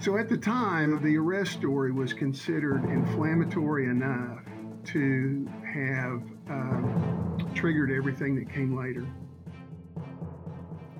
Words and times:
So 0.00 0.16
at 0.16 0.30
the 0.30 0.38
time, 0.38 0.98
the 1.02 1.18
arrest 1.18 1.52
story 1.52 1.92
was 1.92 2.14
considered 2.14 2.84
inflammatory 2.86 3.84
enough 3.84 4.38
to 4.86 5.46
have 5.62 6.22
um, 6.48 7.50
triggered 7.54 7.90
everything 7.90 8.34
that 8.36 8.50
came 8.50 8.74
later. 8.74 9.06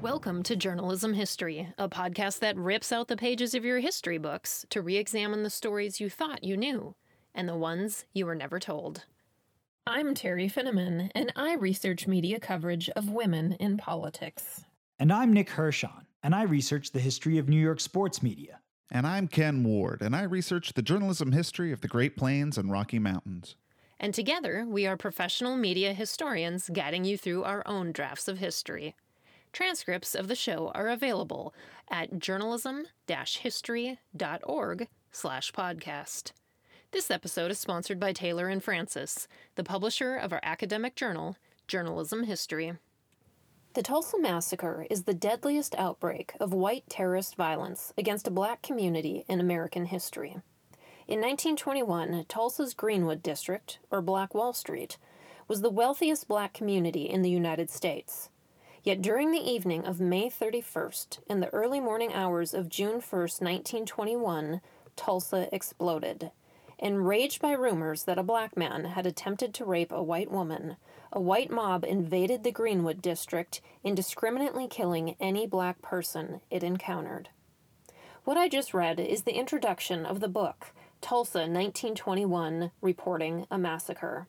Welcome 0.03 0.43
to 0.43 0.55
Journalism 0.55 1.15
History, 1.15 1.73
a 1.79 1.89
podcast 1.89 2.41
that 2.41 2.59
rips 2.59 2.93
out 2.93 3.09
the 3.09 3.17
pages 3.17 3.55
of 3.55 3.65
your 3.65 3.79
history 3.79 4.19
books 4.19 4.67
to 4.69 4.83
re 4.83 4.99
examine 4.99 5.45
the 5.45 5.49
stories 5.51 5.99
you 5.99 6.11
thought 6.11 6.45
you 6.45 6.59
knew 6.59 6.95
and 7.35 7.49
the 7.49 7.57
ones 7.57 8.05
you 8.13 8.27
were 8.27 8.35
never 8.35 8.59
told. 8.59 9.07
I'm 9.87 10.15
Teri 10.15 10.53
Finneman, 10.53 11.11
and 11.15 11.33
I 11.35 11.55
research 11.55 12.07
media 12.07 12.39
coverage 12.39 12.91
of 12.91 13.09
women 13.09 13.55
in 13.55 13.79
politics. 13.79 14.65
And 14.99 15.11
I'm 15.11 15.33
Nick 15.33 15.49
Hirshon, 15.49 16.05
and 16.23 16.35
I 16.35 16.43
research 16.43 16.93
the 16.93 17.01
history 17.01 17.39
of 17.39 17.49
New 17.49 17.57
York 17.57 17.81
sports 17.81 18.23
media. 18.23 18.61
And 18.93 19.07
I'm 19.07 19.29
Ken 19.29 19.63
Ward, 19.63 20.03
and 20.03 20.17
I 20.17 20.25
research 20.25 20.73
the 20.73 20.83
journalism 20.83 21.31
history 21.31 21.71
of 21.71 21.81
the 21.81 21.87
Great 21.87 22.17
Plains 22.17 22.59
and 22.59 22.73
Rocky 22.73 22.99
Mountains. 22.99 23.55
And 24.01 24.13
together, 24.13 24.67
we 24.67 24.85
are 24.85 24.97
professional 24.97 25.57
media 25.57 25.93
historians 25.93 26.69
guiding 26.73 27.05
you 27.05 27.17
through 27.17 27.45
our 27.45 27.63
own 27.67 27.93
drafts 27.93 28.27
of 28.27 28.39
history. 28.39 28.97
Transcripts 29.53 30.17
of 30.17 30.27
the 30.27 30.35
show 30.35 30.73
are 30.75 30.89
available 30.89 31.55
at 31.89 32.19
journalism-history.org 32.19 34.89
slash 35.13 35.53
podcast. 35.53 36.33
This 36.91 37.13
episode 37.13 37.53
is 37.53 37.61
sponsored 37.61 38.01
by 38.01 38.13
Taylor 38.13 38.49
and 38.49 38.65
Francis, 38.65 39.29
the 39.55 39.63
publisher 39.63 40.17
of 40.17 40.33
our 40.33 40.41
academic 40.43 40.97
journal, 40.97 41.37
Journalism 41.69 42.25
History. 42.25 42.73
The 43.75 43.83
Tulsa 43.83 44.19
Massacre 44.19 44.85
is 44.91 45.05
the 45.05 45.15
deadliest 45.15 45.77
outbreak 45.79 46.33
of 46.41 46.53
white 46.53 46.83
terrorist 46.89 47.37
violence 47.37 47.93
against 47.97 48.27
a 48.27 48.31
black 48.33 48.63
community 48.63 49.25
in 49.29 49.39
American 49.39 49.85
history. 49.85 50.39
In 51.07 51.21
1921, 51.21 52.25
Tulsa's 52.29 52.75
Greenwood 52.75 53.23
District, 53.23 53.79
or 53.89 54.03
Black 54.03 54.35
Wall 54.35 54.53
Street, 54.53 54.99
was 55.47 55.61
the 55.61 55.71
wealthiest 55.71 56.27
black 56.27 56.53
community 56.53 57.05
in 57.05 57.23
the 57.23 57.31
United 57.31 57.71
States. 57.71 58.29
Yet 58.83 59.03
during 59.03 59.31
the 59.31 59.39
evening 59.39 59.87
of 59.87 60.01
May 60.01 60.29
31st 60.29 61.21
and 61.29 61.41
the 61.41 61.55
early 61.55 61.79
morning 61.79 62.13
hours 62.13 62.53
of 62.53 62.69
June 62.69 63.01
1st, 63.01 63.41
1921, 63.41 64.61
Tulsa 64.97 65.49
exploded. 65.53 66.33
Enraged 66.81 67.41
by 67.41 67.53
rumors 67.53 68.03
that 68.03 68.19
a 68.19 68.25
black 68.25 68.57
man 68.57 68.85
had 68.85 69.07
attempted 69.07 69.55
to 69.55 69.65
rape 69.65 69.93
a 69.93 70.03
white 70.03 70.33
woman, 70.33 70.77
a 71.13 71.21
white 71.21 71.51
mob 71.51 71.85
invaded 71.85 72.45
the 72.45 72.53
Greenwood 72.53 73.03
district, 73.03 73.61
indiscriminately 73.83 74.69
killing 74.69 75.17
any 75.21 75.47
black 75.47 75.83
person 75.83 76.41
it 76.51 76.63
encountered. 76.63 77.29
What 78.25 78.37
I 78.37 78.49
just 78.49 78.75
read 78.75 79.01
is 79.01 79.23
the 79.23 79.39
introduction 79.39 80.07
of 80.07 80.21
the 80.21 80.29
book, 80.29 80.73
Tulsa 81.01 81.41
1921 81.41 82.71
Reporting 82.81 83.47
a 83.51 83.59
Massacre 83.59 84.29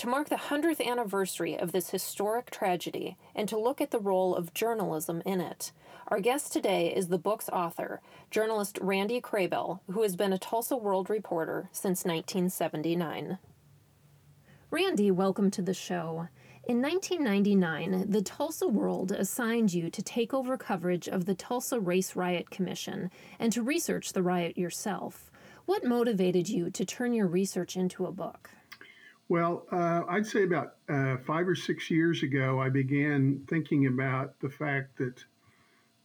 to 0.00 0.08
mark 0.08 0.30
the 0.30 0.36
100th 0.36 0.82
anniversary 0.82 1.58
of 1.58 1.72
this 1.72 1.90
historic 1.90 2.50
tragedy 2.50 3.18
and 3.34 3.46
to 3.46 3.58
look 3.58 3.82
at 3.82 3.90
the 3.90 3.98
role 3.98 4.34
of 4.34 4.54
journalism 4.54 5.22
in 5.26 5.42
it. 5.42 5.72
Our 6.08 6.20
guest 6.20 6.54
today 6.54 6.86
is 6.94 7.08
the 7.08 7.18
book's 7.18 7.50
author, 7.50 8.00
journalist 8.30 8.78
Randy 8.80 9.20
Krehbiel, 9.20 9.80
who 9.92 10.00
has 10.00 10.16
been 10.16 10.32
a 10.32 10.38
Tulsa 10.38 10.74
World 10.74 11.10
reporter 11.10 11.68
since 11.70 12.06
1979. 12.06 13.36
Randy, 14.72 15.10
welcome 15.10 15.50
to 15.50 15.62
the 15.62 15.74
show. 15.74 16.28
In 16.62 16.80
1999, 16.80 18.08
the 18.08 18.22
Tulsa 18.22 18.68
World 18.68 19.10
assigned 19.10 19.74
you 19.74 19.90
to 19.90 20.00
take 20.00 20.32
over 20.32 20.56
coverage 20.56 21.08
of 21.08 21.24
the 21.24 21.34
Tulsa 21.34 21.80
Race 21.80 22.14
Riot 22.14 22.50
Commission 22.50 23.10
and 23.40 23.52
to 23.52 23.64
research 23.64 24.12
the 24.12 24.22
riot 24.22 24.56
yourself. 24.56 25.32
What 25.66 25.84
motivated 25.84 26.48
you 26.48 26.70
to 26.70 26.84
turn 26.84 27.12
your 27.14 27.26
research 27.26 27.76
into 27.76 28.06
a 28.06 28.12
book? 28.12 28.48
Well, 29.28 29.66
uh, 29.72 30.02
I'd 30.08 30.24
say 30.24 30.44
about 30.44 30.74
uh, 30.88 31.16
five 31.16 31.48
or 31.48 31.56
six 31.56 31.90
years 31.90 32.22
ago, 32.22 32.60
I 32.60 32.68
began 32.68 33.44
thinking 33.48 33.88
about 33.88 34.38
the 34.38 34.50
fact 34.50 34.96
that 34.98 35.24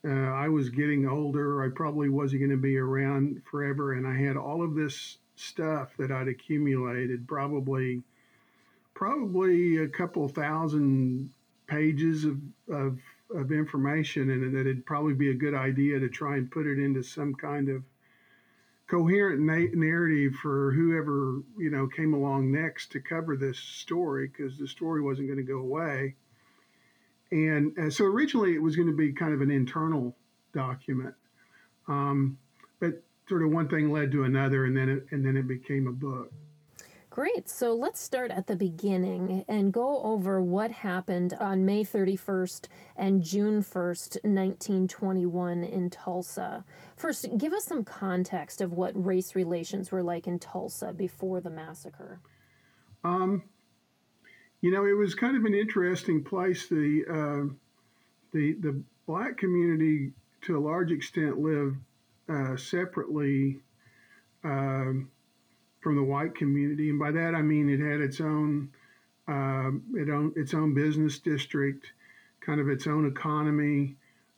uh, 0.04 0.32
I 0.34 0.50
was 0.50 0.70
getting 0.70 1.08
older. 1.08 1.64
I 1.64 1.70
probably 1.70 2.10
wasn't 2.10 2.42
going 2.42 2.50
to 2.50 2.58
be 2.58 2.78
around 2.78 3.44
forever. 3.46 3.94
And 3.94 4.08
I 4.08 4.16
had 4.16 4.38
all 4.38 4.64
of 4.64 4.74
this 4.74 5.20
stuff 5.36 5.96
that 6.00 6.12
I'd 6.12 6.28
accumulated, 6.28 7.28
probably, 7.28 8.02
probably 8.96 9.78
a 9.78 9.88
couple 9.88 10.28
thousand 10.28 11.30
pages 11.68 12.26
of, 12.26 12.40
of, 12.70 12.98
of 13.36 13.52
information, 13.52 14.32
and 14.32 14.56
that 14.56 14.62
it'd 14.62 14.86
probably 14.86 15.14
be 15.14 15.30
a 15.30 15.36
good 15.36 15.54
idea 15.54 16.00
to 16.00 16.10
try 16.10 16.38
and 16.38 16.50
put 16.50 16.66
it 16.66 16.80
into 16.80 17.04
some 17.04 17.36
kind 17.36 17.70
of 17.70 17.84
coherent 18.88 19.42
na- 19.42 19.74
narrative 19.74 20.34
for 20.36 20.72
whoever 20.72 21.42
you 21.58 21.70
know 21.70 21.88
came 21.88 22.14
along 22.14 22.52
next 22.52 22.92
to 22.92 23.00
cover 23.00 23.36
this 23.36 23.58
story 23.58 24.28
because 24.28 24.58
the 24.58 24.68
story 24.68 25.02
wasn't 25.02 25.28
going 25.28 25.38
to 25.38 25.44
go 25.44 25.60
away. 25.60 26.16
And 27.32 27.78
uh, 27.78 27.90
so 27.90 28.06
originally 28.06 28.56
it 28.56 28.62
was 28.62 28.76
going 28.76 28.88
to 28.88 28.96
be 28.96 29.12
kind 29.12 29.34
of 29.34 29.42
an 29.42 29.52
internal 29.52 30.16
document, 30.54 31.16
um, 31.88 32.38
but 32.80 33.04
sort 33.28 33.44
of 33.44 33.52
one 33.52 33.68
thing 33.68 33.92
led 33.92 34.12
to 34.12 34.24
another, 34.24 34.66
and 34.66 34.78
then 34.78 34.90
it, 34.90 35.06
and 35.12 35.26
then 35.26 35.36
it 35.36 35.48
became 35.48 35.88
a 35.88 35.92
book. 35.92 36.32
Great. 37.16 37.48
So 37.48 37.74
let's 37.74 38.02
start 38.02 38.30
at 38.30 38.48
the 38.48 38.58
beginning 38.58 39.46
and 39.48 39.72
go 39.72 40.02
over 40.02 40.42
what 40.42 40.70
happened 40.70 41.34
on 41.40 41.64
May 41.64 41.86
31st 41.86 42.68
and 42.98 43.24
June 43.24 43.64
1st, 43.64 44.26
1921, 44.26 45.64
in 45.64 45.90
Tulsa. 45.90 46.66
First, 46.98 47.38
give 47.38 47.54
us 47.54 47.64
some 47.64 47.86
context 47.86 48.60
of 48.60 48.74
what 48.74 49.02
race 49.02 49.34
relations 49.34 49.94
were 49.94 50.04
like 50.04 50.28
in 50.28 50.40
Tulsa 50.40 50.92
before 50.92 51.40
the 51.40 51.50
massacre. 51.50 52.20
Um, 53.06 53.44
you 54.60 54.70
know, 54.70 54.86
it 54.86 54.98
was 54.98 55.16
kind 55.16 55.38
of 55.38 55.46
an 55.46 55.54
interesting 55.54 56.22
place. 56.22 56.68
The 56.68 57.06
uh, 57.10 57.54
the 58.34 58.58
the 58.60 58.84
black 59.08 59.38
community, 59.38 60.12
to 60.42 60.58
a 60.58 60.60
large 60.60 60.92
extent, 60.92 61.40
lived 61.40 61.78
uh, 62.28 62.58
separately. 62.58 63.62
Um, 64.44 65.12
from 65.86 65.96
the 65.96 66.04
white 66.04 66.34
community, 66.34 66.90
and 66.90 66.98
by 66.98 67.12
that 67.12 67.36
I 67.36 67.44
mean 67.44 67.70
it 67.70 67.80
had 67.80 68.02
its 68.02 68.20
own 68.20 68.72
uh, 69.28 69.70
it 69.94 70.10
own, 70.10 70.34
its 70.36 70.56
own 70.56 70.74
business 70.74 71.20
district, 71.20 71.86
kind 72.42 72.60
of 72.60 72.70
its 72.70 72.88
own 72.88 73.06
economy. 73.06 73.96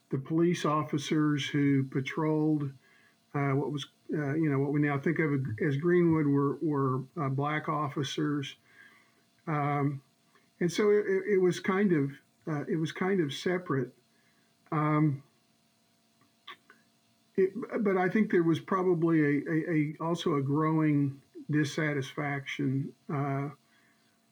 The 0.10 0.18
police 0.18 0.66
officers 0.66 1.48
who 1.48 1.86
patrolled 1.86 2.70
uh, 3.34 3.52
what 3.52 3.72
was 3.72 3.88
uh, 4.14 4.34
you 4.34 4.50
know 4.50 4.60
what 4.60 4.74
we 4.74 4.82
now 4.82 5.00
think 5.00 5.20
of 5.20 5.40
as 5.66 5.78
Greenwood 5.78 6.28
were 6.28 6.58
were 6.62 7.04
uh, 7.18 7.30
black 7.30 7.70
officers, 7.70 8.54
um, 9.48 10.02
and 10.60 10.70
so 10.70 10.90
it, 10.90 11.06
it, 11.32 11.42
was 11.42 11.62
kind 11.62 11.94
of 11.94 12.12
uh, 12.46 12.66
it 12.68 12.78
was 12.78 12.92
kind 12.92 13.22
of 13.22 13.32
separate. 13.34 13.94
Um, 14.74 15.24
it, 17.38 17.54
but 17.80 17.96
I 17.96 18.10
think 18.10 18.32
there 18.32 18.44
was 18.44 18.60
probably 18.60 19.22
a, 19.22 19.50
a, 19.50 19.72
a 19.72 19.94
also 20.02 20.36
a 20.36 20.42
growing 20.42 21.22
dissatisfaction 21.50 22.92
uh, 23.10 23.50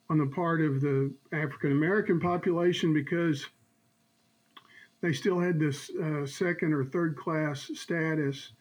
on 0.09 0.17
the 0.17 0.27
part 0.27 0.61
of 0.61 0.81
the 0.81 1.13
African 1.31 1.71
American 1.71 2.19
population 2.19 2.93
because 2.93 3.47
they 5.01 5.13
still 5.13 5.39
had 5.39 5.59
this 5.59 5.91
uh, 6.01 6.25
second 6.25 6.73
or 6.73 6.83
third 6.83 7.17
class 7.17 7.69
status, 7.75 8.51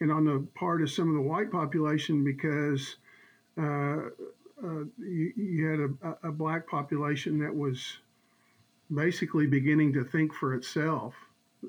and 0.00 0.10
on 0.10 0.24
the 0.24 0.46
part 0.54 0.82
of 0.82 0.90
some 0.90 1.08
of 1.08 1.14
the 1.14 1.28
white 1.28 1.50
population 1.50 2.24
because 2.24 2.96
uh, 3.58 4.08
uh 4.64 4.84
you, 4.98 5.32
you, 5.36 5.66
had 5.66 5.80
a, 5.80 6.28
a, 6.28 6.32
black 6.32 6.66
population 6.66 7.38
that 7.38 7.54
was 7.54 7.98
basically 8.92 9.46
beginning 9.46 9.92
to 9.92 10.04
think 10.04 10.32
for 10.34 10.54
itself 10.54 11.14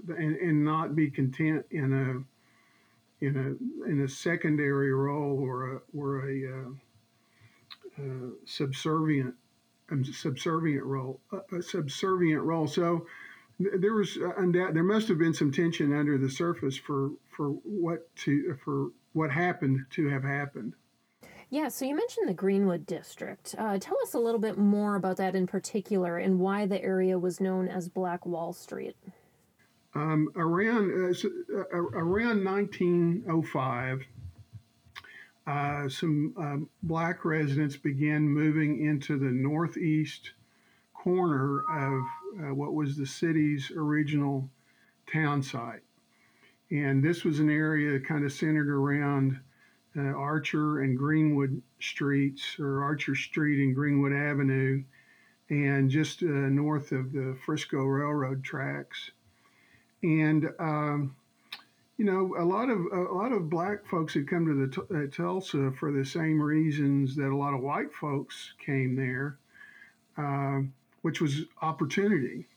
and, 0.08 0.36
and 0.38 0.64
not 0.64 0.96
be 0.96 1.10
content 1.10 1.66
in 1.72 1.94
a 1.94 2.39
in 3.22 3.36
a 3.36 3.90
in 3.90 4.02
a 4.02 4.08
secondary 4.08 4.94
role 4.94 5.40
or 5.40 5.76
a 5.76 5.82
or 5.96 6.30
a 6.30 6.48
uh, 6.48 8.02
uh, 8.02 8.30
subservient 8.46 9.34
um, 9.92 10.04
subservient 10.06 10.84
role 10.84 11.20
a 11.52 11.62
subservient 11.62 12.42
role. 12.42 12.68
So 12.68 13.06
there 13.60 13.94
was 13.94 14.18
uh, 14.18 14.46
there 14.52 14.84
must 14.84 15.08
have 15.10 15.18
been 15.18 15.34
some 15.34 15.52
tension 15.52 15.94
under 15.94 16.18
the 16.18 16.30
surface 16.30 16.78
for 16.78 17.12
for 17.30 17.50
what 17.64 18.14
to 18.18 18.58
for 18.64 18.90
what 19.14 19.32
happened 19.32 19.86
to 19.92 20.08
have 20.08 20.24
happened. 20.24 20.74
Yeah, 21.52 21.70
so 21.70 21.84
you 21.84 21.96
mentioned 21.96 22.30
the 22.30 22.34
Greenwood 22.34 22.86
District. 22.86 23.56
Uh, 23.58 23.80
tell 23.80 23.98
us 24.04 24.14
a 24.14 24.20
little 24.20 24.40
bit 24.40 24.60
more 24.60 24.96
about 24.96 25.18
that 25.18 25.36
in 25.36 25.48
particular 25.48 26.18
and 26.18 26.40
why 26.40 26.68
the 26.68 26.82
area 26.82 27.18
was 27.18 27.42
known 27.42 27.68
as 27.68 27.90
Black 27.90 28.24
Wall 28.24 28.54
Street. 28.54 28.96
Um, 29.96 30.32
around 30.36 30.92
uh, 30.92 31.28
uh, 31.58 31.78
around 31.78 32.46
1905, 32.46 34.06
uh, 35.48 35.90
some 35.90 36.34
um, 36.38 36.70
black 36.84 37.26
residents 37.26 37.76
began 37.76 38.22
moving 38.22 38.86
into 38.86 39.18
the 39.18 39.32
northeast 39.32 40.32
corner 40.94 41.62
of 41.72 42.04
uh, 42.44 42.54
what 42.54 42.74
was 42.74 42.98
the 42.98 43.06
city's 43.06 43.72
original 43.76 44.48
town 45.12 45.42
site. 45.42 45.82
and 46.70 47.04
this 47.04 47.24
was 47.24 47.40
an 47.40 47.50
area 47.50 48.00
kind 48.00 48.24
of 48.24 48.32
centered 48.32 48.70
around 48.70 49.40
uh, 49.98 50.02
Archer 50.02 50.82
and 50.82 50.98
Greenwood 50.98 51.62
streets, 51.80 52.58
or 52.60 52.84
Archer 52.84 53.16
Street 53.16 53.60
and 53.64 53.74
Greenwood 53.74 54.14
Avenue, 54.14 54.84
and 55.50 55.90
just 55.90 56.22
uh, 56.22 56.28
north 56.28 56.92
of 56.92 57.12
the 57.12 57.36
Frisco 57.44 57.80
Railroad 57.84 58.44
tracks. 58.44 59.12
And 60.04 60.50
um, 60.60 61.16
you 61.98 62.06
know, 62.06 62.36
a 62.38 62.46
lot 62.46 62.70
of 62.70 62.80
a 62.94 63.14
lot 63.14 63.34
of 63.34 63.50
black 63.50 63.86
folks 63.86 64.14
had 64.14 64.28
come 64.28 64.46
to 64.46 64.88
the 64.88 65.04
uh, 65.04 65.08
Tulsa 65.12 65.72
for 65.78 65.92
the 65.92 66.06
same 66.06 66.42
reasons 66.42 67.16
that 67.18 67.30
a 67.30 67.36
lot 67.36 67.54
of 67.54 67.62
white 67.62 67.94
folks 67.94 68.54
came 68.66 68.96
there, 68.96 69.38
uh, 70.18 70.62
which 71.02 71.20
was 71.20 71.42
opportunity. 71.62 72.48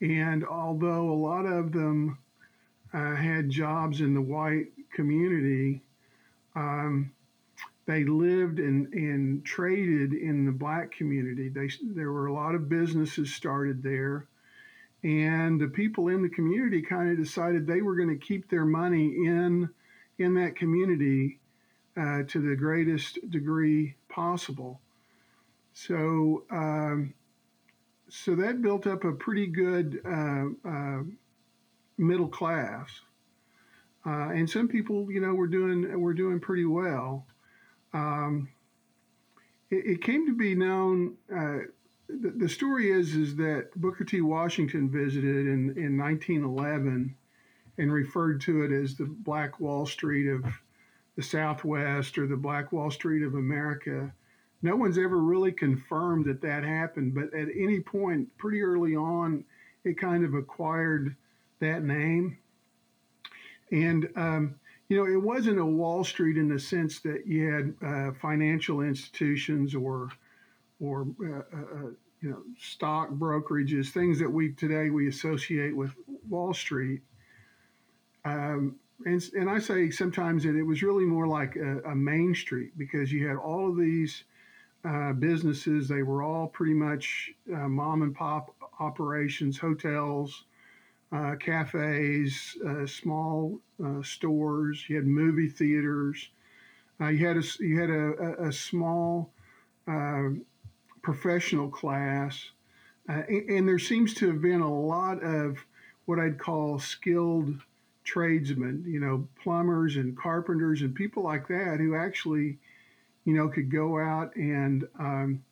And 0.00 0.44
although 0.44 1.10
a 1.10 1.14
lot 1.14 1.44
of 1.44 1.72
them 1.72 2.18
uh, 2.94 3.14
had 3.14 3.50
jobs 3.50 4.00
in 4.00 4.14
the 4.14 4.22
white 4.22 4.68
community, 4.92 5.82
um, 6.56 7.12
they 7.86 8.04
lived 8.04 8.58
and, 8.58 8.92
and 8.94 9.44
traded 9.44 10.12
in 10.12 10.44
the 10.44 10.52
black 10.52 10.92
community. 10.92 11.48
They, 11.48 11.68
there 11.82 12.10
were 12.10 12.26
a 12.26 12.32
lot 12.32 12.54
of 12.54 12.68
businesses 12.68 13.32
started 13.34 13.82
there. 13.82 14.26
And 15.04 15.60
the 15.60 15.66
people 15.66 16.08
in 16.08 16.22
the 16.22 16.28
community 16.28 16.80
kind 16.80 17.10
of 17.10 17.16
decided 17.16 17.66
they 17.66 17.82
were 17.82 17.96
going 17.96 18.08
to 18.08 18.24
keep 18.24 18.48
their 18.48 18.64
money 18.64 19.06
in, 19.26 19.68
in 20.18 20.34
that 20.34 20.54
community 20.54 21.40
uh, 21.96 22.22
to 22.28 22.40
the 22.40 22.54
greatest 22.54 23.18
degree 23.30 23.96
possible. 24.08 24.80
So, 25.72 26.44
um, 26.50 27.14
so 28.08 28.34
that 28.36 28.62
built 28.62 28.86
up 28.86 29.04
a 29.04 29.12
pretty 29.12 29.46
good 29.46 30.00
uh, 30.04 30.68
uh, 30.68 31.02
middle 31.98 32.28
class. 32.28 32.88
Uh, 34.04 34.30
and 34.30 34.48
some 34.48 34.68
people, 34.68 35.10
you 35.10 35.20
know, 35.20 35.34
were 35.34 35.46
doing 35.46 36.00
were 36.00 36.14
doing 36.14 36.40
pretty 36.40 36.64
well. 36.64 37.26
Um, 37.94 38.48
it, 39.70 39.86
it, 39.86 40.02
came 40.02 40.26
to 40.26 40.34
be 40.34 40.54
known. 40.54 41.16
The, 42.20 42.48
story 42.48 42.90
is 42.90 43.14
is 43.14 43.36
that 43.36 43.70
Booker 43.76 44.04
T. 44.04 44.20
Washington 44.20 44.90
visited 44.90 45.46
in, 45.46 45.76
in 45.76 45.96
1911 45.96 47.14
and 47.78 47.92
referred 47.92 48.40
to 48.42 48.62
it 48.62 48.72
as 48.72 48.96
the 48.96 49.06
Black 49.06 49.60
Wall 49.60 49.86
Street 49.86 50.28
of 50.28 50.44
the 51.16 51.22
Southwest 51.22 52.18
or 52.18 52.26
the 52.26 52.36
Black 52.36 52.72
Wall 52.72 52.90
Street 52.90 53.22
of 53.22 53.34
America. 53.34 54.12
No 54.62 54.76
one's 54.76 54.98
ever 54.98 55.18
really 55.18 55.52
confirmed 55.52 56.26
that 56.26 56.40
that 56.42 56.64
happened, 56.64 57.14
but 57.14 57.34
at 57.34 57.48
any 57.56 57.80
point, 57.80 58.36
pretty 58.38 58.62
early 58.62 58.94
on, 58.94 59.44
it 59.84 59.98
kind 59.98 60.24
of 60.24 60.34
acquired 60.34 61.16
that 61.60 61.82
name. 61.82 62.38
And, 63.70 64.08
um, 64.16 64.54
you 64.88 64.96
know, 64.96 65.10
it 65.10 65.20
wasn't 65.20 65.58
a 65.58 65.64
Wall 65.64 66.04
Street 66.04 66.36
in 66.36 66.48
the 66.48 66.58
sense 66.58 67.00
that 67.00 67.26
you 67.26 67.50
had 67.50 67.74
uh, 67.82 68.12
financial 68.20 68.82
institutions 68.82 69.74
or, 69.74 70.10
or 70.78 71.06
uh, 71.24 71.56
uh, 71.56 71.90
you 72.22 72.30
know, 72.30 72.42
stock 72.58 73.10
brokerages, 73.10 73.90
things 73.90 74.18
that 74.20 74.30
we 74.30 74.52
today 74.52 74.90
we 74.90 75.08
associate 75.08 75.76
with 75.76 75.92
Wall 76.28 76.54
Street. 76.54 77.02
Um, 78.24 78.76
and, 79.04 79.22
and 79.34 79.50
I 79.50 79.58
say 79.58 79.90
sometimes 79.90 80.44
that 80.44 80.54
it 80.54 80.62
was 80.62 80.82
really 80.82 81.04
more 81.04 81.26
like 81.26 81.56
a, 81.56 81.80
a 81.80 81.94
Main 81.94 82.34
Street 82.34 82.78
because 82.78 83.12
you 83.12 83.26
had 83.26 83.36
all 83.36 83.68
of 83.68 83.76
these 83.76 84.22
uh, 84.84 85.12
businesses. 85.12 85.88
They 85.88 86.04
were 86.04 86.22
all 86.22 86.46
pretty 86.46 86.74
much 86.74 87.32
uh, 87.52 87.68
mom 87.68 88.02
and 88.02 88.14
pop 88.14 88.54
operations, 88.78 89.58
hotels, 89.58 90.44
uh, 91.10 91.34
cafes, 91.40 92.56
uh, 92.66 92.86
small 92.86 93.60
uh, 93.84 94.02
stores. 94.02 94.84
You 94.88 94.96
had 94.96 95.06
movie 95.06 95.48
theaters. 95.48 96.30
Uh, 97.00 97.08
you 97.08 97.26
had 97.26 97.36
a 97.36 97.42
you 97.58 97.80
had 97.80 97.90
a, 97.90 98.46
a, 98.46 98.52
small 98.52 99.32
um, 99.88 100.44
professional 101.02 101.68
class, 101.68 102.50
and, 103.08 103.50
and, 103.50 103.68
there 103.68 103.78
seems 103.78 104.14
to 104.14 104.28
have 104.28 104.40
been 104.40 104.60
a 104.60 104.72
lot 104.72 105.22
of 105.22 105.58
what 106.04 106.18
I'd 106.18 106.38
call 106.38 106.78
skilled 106.78 107.60
tradesmen. 108.04 108.84
You 108.86 109.00
know, 109.00 109.28
plumbers 109.42 109.96
and 109.96 110.16
carpenters 110.16 110.82
and 110.82 110.94
people 110.94 111.24
like 111.24 111.48
that 111.48 111.78
who 111.78 111.96
actually, 111.96 112.58
you 113.24 113.34
know, 113.34 113.48
could 113.48 113.70
go 113.70 113.98
out 113.98 114.34
and 114.36 114.86
um, 114.98 115.42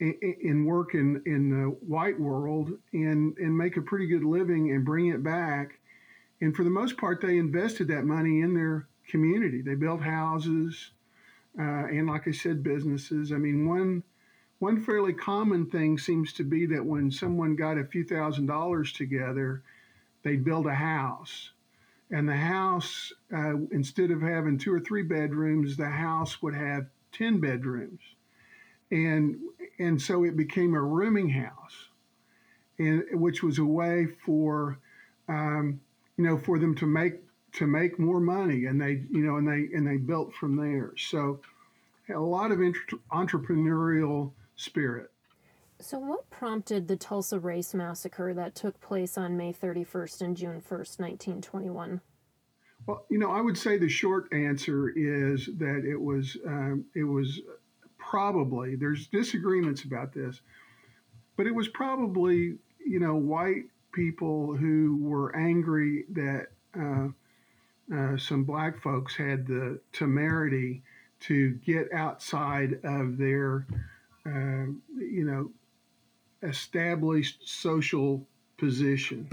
and 0.00 0.66
work 0.66 0.94
in, 0.94 1.22
in 1.24 1.50
the 1.50 1.66
white 1.86 2.18
world 2.18 2.72
and, 2.92 3.36
and 3.38 3.56
make 3.56 3.76
a 3.76 3.82
pretty 3.82 4.06
good 4.06 4.24
living 4.24 4.72
and 4.72 4.84
bring 4.84 5.06
it 5.08 5.22
back. 5.22 5.78
And 6.40 6.54
for 6.54 6.64
the 6.64 6.70
most 6.70 6.96
part, 6.96 7.20
they 7.20 7.38
invested 7.38 7.88
that 7.88 8.04
money 8.04 8.40
in 8.40 8.54
their 8.54 8.88
community. 9.08 9.62
They 9.62 9.76
built 9.76 10.02
houses 10.02 10.90
uh, 11.58 11.86
and, 11.86 12.08
like 12.08 12.26
I 12.26 12.32
said, 12.32 12.62
businesses. 12.62 13.32
I 13.32 13.36
mean, 13.36 13.68
one 13.68 14.02
one 14.58 14.82
fairly 14.82 15.12
common 15.12 15.66
thing 15.66 15.98
seems 15.98 16.32
to 16.34 16.44
be 16.44 16.66
that 16.66 16.84
when 16.84 17.10
someone 17.10 17.56
got 17.56 17.78
a 17.78 17.84
few 17.84 18.04
thousand 18.04 18.46
dollars 18.46 18.92
together, 18.92 19.62
they'd 20.22 20.44
build 20.44 20.66
a 20.66 20.74
house. 20.74 21.50
And 22.10 22.28
the 22.28 22.36
house, 22.36 23.12
uh, 23.34 23.56
instead 23.72 24.10
of 24.10 24.20
having 24.20 24.58
two 24.58 24.72
or 24.72 24.80
three 24.80 25.02
bedrooms, 25.02 25.76
the 25.76 25.88
house 25.88 26.42
would 26.42 26.54
have 26.54 26.86
10 27.12 27.40
bedrooms 27.40 28.00
and 28.90 29.36
and 29.78 30.00
so 30.00 30.24
it 30.24 30.36
became 30.36 30.74
a 30.74 30.80
rooming 30.80 31.28
house, 31.28 31.88
and 32.78 33.02
which 33.12 33.42
was 33.42 33.58
a 33.58 33.64
way 33.64 34.06
for 34.24 34.78
um, 35.28 35.80
you 36.16 36.24
know 36.24 36.38
for 36.38 36.58
them 36.58 36.74
to 36.76 36.86
make 36.86 37.14
to 37.54 37.66
make 37.66 37.98
more 37.98 38.20
money, 38.20 38.66
and 38.66 38.80
they 38.80 39.02
you 39.10 39.24
know 39.24 39.36
and 39.36 39.48
they 39.48 39.76
and 39.76 39.86
they 39.86 39.96
built 39.96 40.32
from 40.34 40.56
there. 40.56 40.92
So 40.96 41.40
a 42.14 42.18
lot 42.18 42.52
of 42.52 42.58
entrepreneurial 43.12 44.32
spirit. 44.56 45.10
So, 45.80 45.98
what 45.98 46.30
prompted 46.30 46.88
the 46.88 46.96
Tulsa 46.96 47.38
Race 47.38 47.74
Massacre 47.74 48.32
that 48.34 48.54
took 48.54 48.80
place 48.80 49.18
on 49.18 49.36
May 49.36 49.52
31st 49.52 50.20
and 50.20 50.36
June 50.36 50.60
1st, 50.60 50.98
1921? 50.98 52.00
Well, 52.86 53.06
you 53.10 53.18
know, 53.18 53.30
I 53.30 53.40
would 53.40 53.58
say 53.58 53.78
the 53.78 53.88
short 53.88 54.32
answer 54.32 54.90
is 54.90 55.48
that 55.58 55.84
it 55.84 56.00
was 56.00 56.36
um, 56.46 56.84
it 56.94 57.04
was 57.04 57.40
probably, 58.04 58.76
there's 58.76 59.06
disagreements 59.08 59.84
about 59.84 60.12
this, 60.12 60.40
but 61.36 61.46
it 61.46 61.54
was 61.54 61.68
probably, 61.68 62.56
you 62.84 63.00
know, 63.00 63.14
white 63.14 63.64
people 63.92 64.54
who 64.54 64.98
were 65.00 65.34
angry 65.34 66.04
that 66.10 66.48
uh, 66.78 67.08
uh, 67.94 68.16
some 68.16 68.44
black 68.44 68.80
folks 68.80 69.16
had 69.16 69.46
the 69.46 69.80
temerity 69.92 70.82
to 71.20 71.54
get 71.66 71.92
outside 71.92 72.78
of 72.84 73.16
their, 73.16 73.66
you 74.26 75.24
know, 75.24 75.50
established 76.48 77.48
social 77.48 78.26
position. 78.58 79.28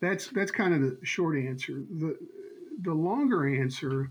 That's 0.00 0.28
that's 0.28 0.50
kind 0.50 0.74
of 0.74 0.80
the 0.80 0.98
short 1.02 1.38
answer. 1.38 1.82
The 1.90 2.16
the 2.82 2.94
longer 2.94 3.46
answer 3.46 4.10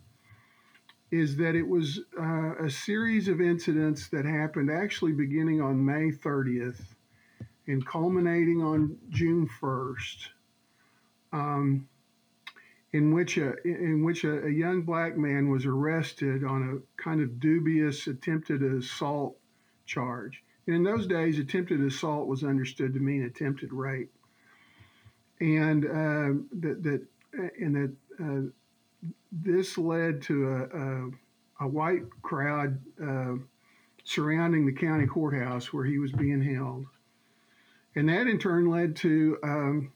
is 1.11 1.37
that 1.37 1.55
it 1.55 1.67
was 1.67 1.99
uh, 2.19 2.55
a 2.55 2.69
series 2.69 3.27
of 3.27 3.39
incidents 3.39 4.07
that 4.09 4.25
happened 4.25 4.71
actually 4.71 5.11
beginning 5.11 5.61
on 5.61 5.85
May 5.85 6.09
30th 6.09 6.81
and 7.67 7.85
culminating 7.85 8.63
on 8.63 8.97
June 9.09 9.47
1st, 9.61 10.27
um, 11.31 11.87
in 12.93 13.13
which 13.13 13.37
a 13.37 13.53
in 13.63 14.03
which 14.03 14.23
a, 14.23 14.45
a, 14.45 14.49
young 14.49 14.81
black 14.81 15.15
man 15.15 15.49
was 15.49 15.65
arrested 15.65 16.43
on 16.43 16.63
a 16.81 17.01
kind 17.01 17.21
of 17.21 17.39
dubious 17.39 18.07
attempted 18.07 18.63
assault 18.63 19.37
charge. 19.85 20.43
And 20.67 20.75
in 20.75 20.83
those 20.83 21.07
days, 21.07 21.39
attempted 21.39 21.81
assault 21.81 22.27
was 22.27 22.43
understood 22.43 22.93
to 22.93 22.99
mean 22.99 23.23
attempted 23.23 23.73
rape, 23.73 24.11
and 25.39 25.85
uh, 25.85 26.41
that 26.61 26.83
that 26.83 27.07
and 27.59 27.75
that. 27.75 27.93
Uh, 28.23 28.51
this 29.31 29.77
led 29.77 30.21
to 30.21 30.47
a, 30.49 31.63
a, 31.63 31.65
a 31.65 31.67
white 31.67 32.03
crowd 32.21 32.79
uh, 33.03 33.33
surrounding 34.03 34.65
the 34.65 34.71
county 34.71 35.07
courthouse 35.07 35.73
where 35.73 35.85
he 35.85 35.97
was 35.97 36.11
being 36.11 36.41
held. 36.41 36.85
And 37.95 38.09
that 38.09 38.27
in 38.27 38.39
turn 38.39 38.69
led 38.69 38.95
to, 38.97 39.37
um, 39.43 39.91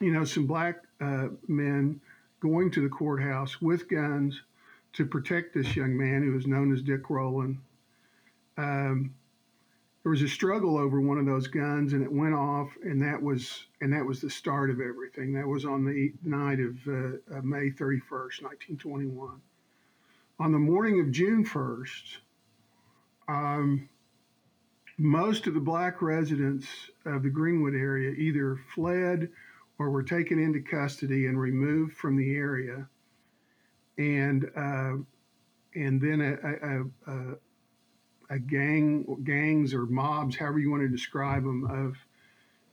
you 0.00 0.12
know, 0.12 0.24
some 0.24 0.46
black 0.46 0.82
uh, 1.00 1.28
men 1.48 2.00
going 2.40 2.70
to 2.72 2.82
the 2.82 2.88
courthouse 2.88 3.60
with 3.60 3.88
guns 3.88 4.40
to 4.94 5.06
protect 5.06 5.54
this 5.54 5.76
young 5.76 5.96
man 5.96 6.22
who 6.22 6.32
was 6.32 6.46
known 6.46 6.72
as 6.72 6.82
Dick 6.82 7.10
Rowland. 7.10 7.58
Um, 8.56 9.14
there 10.02 10.10
was 10.10 10.22
a 10.22 10.28
struggle 10.28 10.78
over 10.78 11.00
one 11.00 11.18
of 11.18 11.26
those 11.26 11.48
guns 11.48 11.92
and 11.92 12.02
it 12.02 12.12
went 12.12 12.34
off 12.34 12.70
and 12.84 13.02
that 13.02 13.20
was 13.20 13.66
and 13.80 13.92
that 13.92 14.04
was 14.04 14.20
the 14.20 14.30
start 14.30 14.70
of 14.70 14.80
everything. 14.80 15.32
That 15.32 15.46
was 15.46 15.64
on 15.64 15.84
the 15.84 16.12
night 16.22 16.60
of 16.60 16.76
uh, 16.86 17.42
may 17.42 17.70
31st 17.70 18.42
1921 18.42 19.40
on 20.38 20.52
the 20.52 20.58
morning 20.58 21.00
of 21.00 21.10
june 21.10 21.44
1st 21.44 22.18
um, 23.28 23.88
most 24.98 25.46
of 25.46 25.54
the 25.54 25.60
black 25.60 26.00
residents 26.00 26.66
of 27.04 27.22
the 27.22 27.28
greenwood 27.28 27.74
area 27.74 28.10
either 28.12 28.58
fled 28.74 29.28
or 29.78 29.90
were 29.90 30.02
taken 30.02 30.38
into 30.38 30.60
custody 30.60 31.26
and 31.26 31.38
removed 31.38 31.94
from 31.94 32.16
the 32.16 32.34
area, 32.34 32.88
and 33.98 34.50
uh, 34.56 34.94
and 35.74 36.00
then 36.00 36.20
a, 36.22 36.32
a, 36.32 37.12
a, 37.12 37.34
a, 38.30 38.38
gang 38.38 39.04
gangs 39.24 39.74
or 39.74 39.86
mobs, 39.86 40.36
however 40.36 40.58
you 40.58 40.70
want 40.70 40.82
to 40.82 40.88
describe 40.88 41.44
them, 41.44 41.64
of 41.64 41.96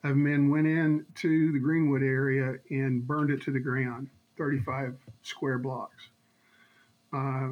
of 0.03 0.17
men 0.17 0.49
went 0.49 0.67
in 0.67 1.05
to 1.15 1.51
the 1.53 1.59
Greenwood 1.59 2.03
area 2.03 2.55
and 2.69 3.07
burned 3.07 3.31
it 3.31 3.41
to 3.43 3.51
the 3.51 3.59
ground, 3.59 4.09
35 4.37 4.95
square 5.21 5.57
blocks. 5.57 6.09
Uh, 7.13 7.49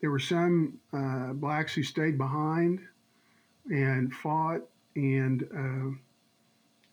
there 0.00 0.10
were 0.10 0.18
some 0.18 0.80
uh, 0.92 1.32
blacks 1.34 1.72
who 1.74 1.84
stayed 1.84 2.18
behind 2.18 2.80
and 3.70 4.12
fought, 4.12 4.62
and 4.96 5.44
uh, 5.54 5.96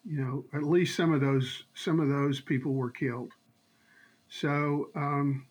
you 0.05 0.21
know 0.21 0.45
at 0.53 0.63
least 0.63 0.95
some 0.95 1.13
of 1.13 1.21
those 1.21 1.63
some 1.73 1.99
of 1.99 2.07
those 2.09 2.39
people 2.39 2.73
were 2.73 2.91
killed. 2.91 3.31
So 4.29 4.89
um, 4.95 5.47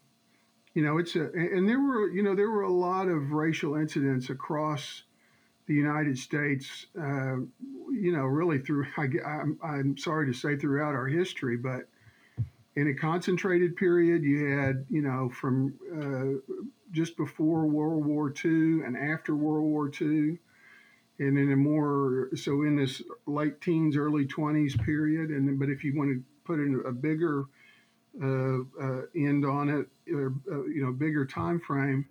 you 0.79 0.85
know 0.85 0.99
it's 0.99 1.17
a 1.17 1.25
and 1.35 1.69
there 1.69 1.81
were 1.81 2.09
you 2.09 2.23
know 2.23 2.37
there 2.37 2.53
were 2.53 2.63
a 2.63 2.73
lot 2.73 3.09
of 3.09 3.33
racial 3.33 3.75
incidents 3.75 4.31
across 4.31 5.03
the 5.67 5.75
United 5.75 6.17
States. 6.17 6.87
Uh, 6.97 7.39
you 7.91 8.13
know, 8.13 8.23
really 8.23 8.61
through 8.61 8.87
I, 8.97 9.09
I'm, 9.27 9.59
I'm 9.61 9.99
sorry 9.99 10.27
to 10.27 10.33
say 10.33 10.57
throughout 10.57 10.95
our 10.95 11.09
history, 11.09 11.57
but 11.57 11.89
in 12.77 12.87
a 12.87 12.95
concentrated 12.95 13.75
period, 13.75 14.23
you 14.23 14.57
had 14.57 14.87
you 14.89 15.03
know 15.03 15.29
from 15.31 15.75
uh, 16.01 16.55
just 16.93 17.17
before 17.17 17.67
World 17.67 18.07
War 18.07 18.33
II 18.33 18.85
and 18.87 18.97
after 18.97 19.35
World 19.35 19.65
War 19.65 19.91
II, 20.01 20.39
and 21.19 21.39
in 21.39 21.51
a 21.51 21.57
more 21.57 22.29
so 22.37 22.63
in 22.63 22.77
this 22.77 23.03
late 23.27 23.61
teens, 23.61 23.97
early 23.97 24.27
20s 24.27 24.81
period. 24.85 25.31
And 25.31 25.49
then, 25.49 25.59
but 25.59 25.71
if 25.71 25.83
you 25.83 25.99
want 25.99 26.11
to 26.11 26.23
put 26.45 26.61
in 26.61 26.81
a 26.87 26.93
bigger 26.93 27.47
end 28.21 29.45
on 29.45 29.69
it, 29.69 30.15
or 30.15 30.35
uh, 30.51 30.65
you 30.65 30.85
know, 30.85 30.93
bigger 30.93 31.25
time 31.25 31.61
frame, 31.61 32.07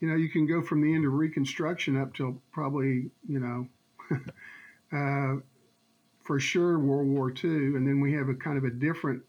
you 0.00 0.08
know, 0.08 0.16
you 0.16 0.28
can 0.28 0.46
go 0.46 0.62
from 0.62 0.82
the 0.82 0.94
end 0.94 1.04
of 1.06 1.12
Reconstruction 1.12 2.00
up 2.00 2.14
till 2.14 2.40
probably 2.52 3.10
you 3.28 3.40
know. 3.40 3.68
Uh, 4.90 5.36
for 6.24 6.40
sure, 6.40 6.78
World 6.78 7.08
War 7.08 7.30
II, 7.30 7.50
and 7.50 7.86
then 7.86 8.00
we 8.00 8.12
have 8.14 8.30
a 8.30 8.34
kind 8.34 8.56
of 8.56 8.64
a 8.64 8.70
different 8.70 9.22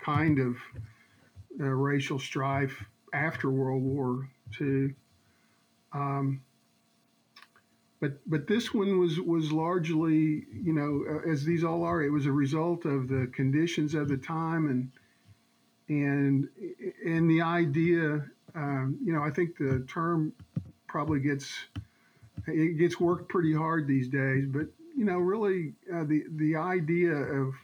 kind 0.00 0.38
of 0.38 0.56
uh, 1.60 1.64
racial 1.64 2.18
strife 2.18 2.84
after 3.12 3.50
World 3.50 3.82
War 3.82 4.28
II. 4.60 4.94
Um, 5.92 6.42
but 8.00 8.18
but 8.26 8.46
this 8.46 8.74
one 8.74 8.98
was 8.98 9.20
was 9.20 9.52
largely, 9.52 10.44
you 10.52 10.72
know, 10.72 11.20
as 11.26 11.44
these 11.44 11.64
all 11.64 11.82
are, 11.82 12.02
it 12.02 12.10
was 12.10 12.26
a 12.26 12.32
result 12.32 12.84
of 12.84 13.08
the 13.08 13.30
conditions 13.32 13.94
of 13.94 14.08
the 14.08 14.18
time 14.18 14.68
and 14.68 14.90
and 15.88 16.48
and 17.04 17.30
the 17.30 17.40
idea. 17.40 18.24
Um, 18.54 18.98
you 19.02 19.12
know, 19.12 19.22
I 19.22 19.30
think 19.30 19.56
the 19.56 19.84
term 19.88 20.32
probably 20.86 21.20
gets 21.20 21.52
it 22.46 22.78
gets 22.78 23.00
worked 23.00 23.28
pretty 23.28 23.54
hard 23.54 23.86
these 23.86 24.08
days, 24.08 24.46
but 24.46 24.66
you 24.96 25.04
know, 25.04 25.18
really 25.18 25.72
uh, 25.92 26.04
the 26.04 26.24
the 26.36 26.56
idea 26.56 27.12
of 27.12 27.54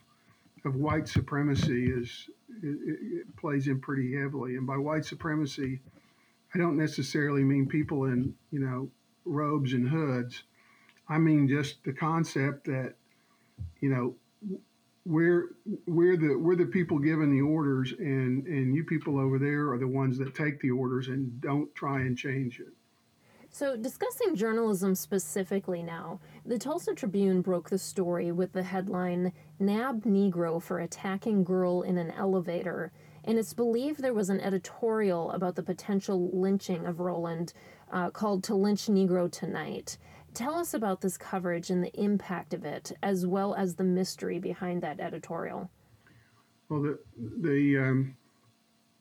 of 0.64 0.76
white 0.76 1.08
supremacy 1.08 1.90
is 1.90 2.28
it, 2.62 2.78
it 3.20 3.36
plays 3.36 3.68
in 3.68 3.80
pretty 3.80 4.16
heavily. 4.16 4.56
And 4.56 4.66
by 4.66 4.76
white 4.76 5.04
supremacy, 5.04 5.80
I 6.54 6.58
don't 6.58 6.76
necessarily 6.76 7.42
mean 7.42 7.66
people 7.66 8.04
in 8.04 8.34
you 8.50 8.60
know 8.60 8.90
robes 9.24 9.72
and 9.72 9.88
hoods. 9.88 10.42
I 11.08 11.18
mean 11.18 11.48
just 11.48 11.84
the 11.84 11.92
concept 11.92 12.64
that 12.66 12.94
you 13.80 13.90
know 13.90 14.14
we're 15.04 15.54
we're 15.86 16.16
the 16.16 16.36
we're 16.36 16.56
the 16.56 16.66
people 16.66 16.98
giving 16.98 17.30
the 17.30 17.40
orders, 17.40 17.92
and 17.98 18.46
and 18.46 18.74
you 18.74 18.84
people 18.84 19.18
over 19.18 19.38
there 19.38 19.70
are 19.72 19.78
the 19.78 19.88
ones 19.88 20.18
that 20.18 20.34
take 20.34 20.60
the 20.60 20.70
orders 20.70 21.08
and 21.08 21.40
don't 21.40 21.74
try 21.74 22.00
and 22.00 22.16
change 22.16 22.60
it. 22.60 22.72
So, 23.54 23.76
discussing 23.76 24.34
journalism 24.34 24.94
specifically 24.94 25.82
now, 25.82 26.20
the 26.46 26.58
Tulsa 26.58 26.94
Tribune 26.94 27.42
broke 27.42 27.68
the 27.68 27.78
story 27.78 28.32
with 28.32 28.52
the 28.52 28.62
headline 28.62 29.32
Nab 29.58 30.04
Negro 30.04 30.62
for 30.62 30.78
Attacking 30.78 31.44
Girl 31.44 31.82
in 31.82 31.98
an 31.98 32.12
Elevator, 32.12 32.92
and 33.24 33.38
it's 33.38 33.52
believed 33.52 34.00
there 34.00 34.14
was 34.14 34.30
an 34.30 34.40
editorial 34.40 35.30
about 35.32 35.56
the 35.56 35.62
potential 35.62 36.30
lynching 36.32 36.86
of 36.86 37.00
Rowland 37.00 37.52
uh, 37.92 38.10
called 38.10 38.42
To 38.44 38.54
Lynch 38.54 38.86
Negro 38.86 39.30
Tonight. 39.30 39.98
Tell 40.34 40.54
us 40.54 40.72
about 40.72 41.02
this 41.02 41.18
coverage 41.18 41.70
and 41.70 41.84
the 41.84 41.92
impact 42.00 42.54
of 42.54 42.64
it, 42.64 42.92
as 43.02 43.26
well 43.26 43.54
as 43.54 43.74
the 43.74 43.84
mystery 43.84 44.38
behind 44.38 44.82
that 44.82 44.98
editorial. 44.98 45.70
Well, 46.68 46.82
the, 46.82 46.98
the 47.18 47.78
um, 47.78 48.16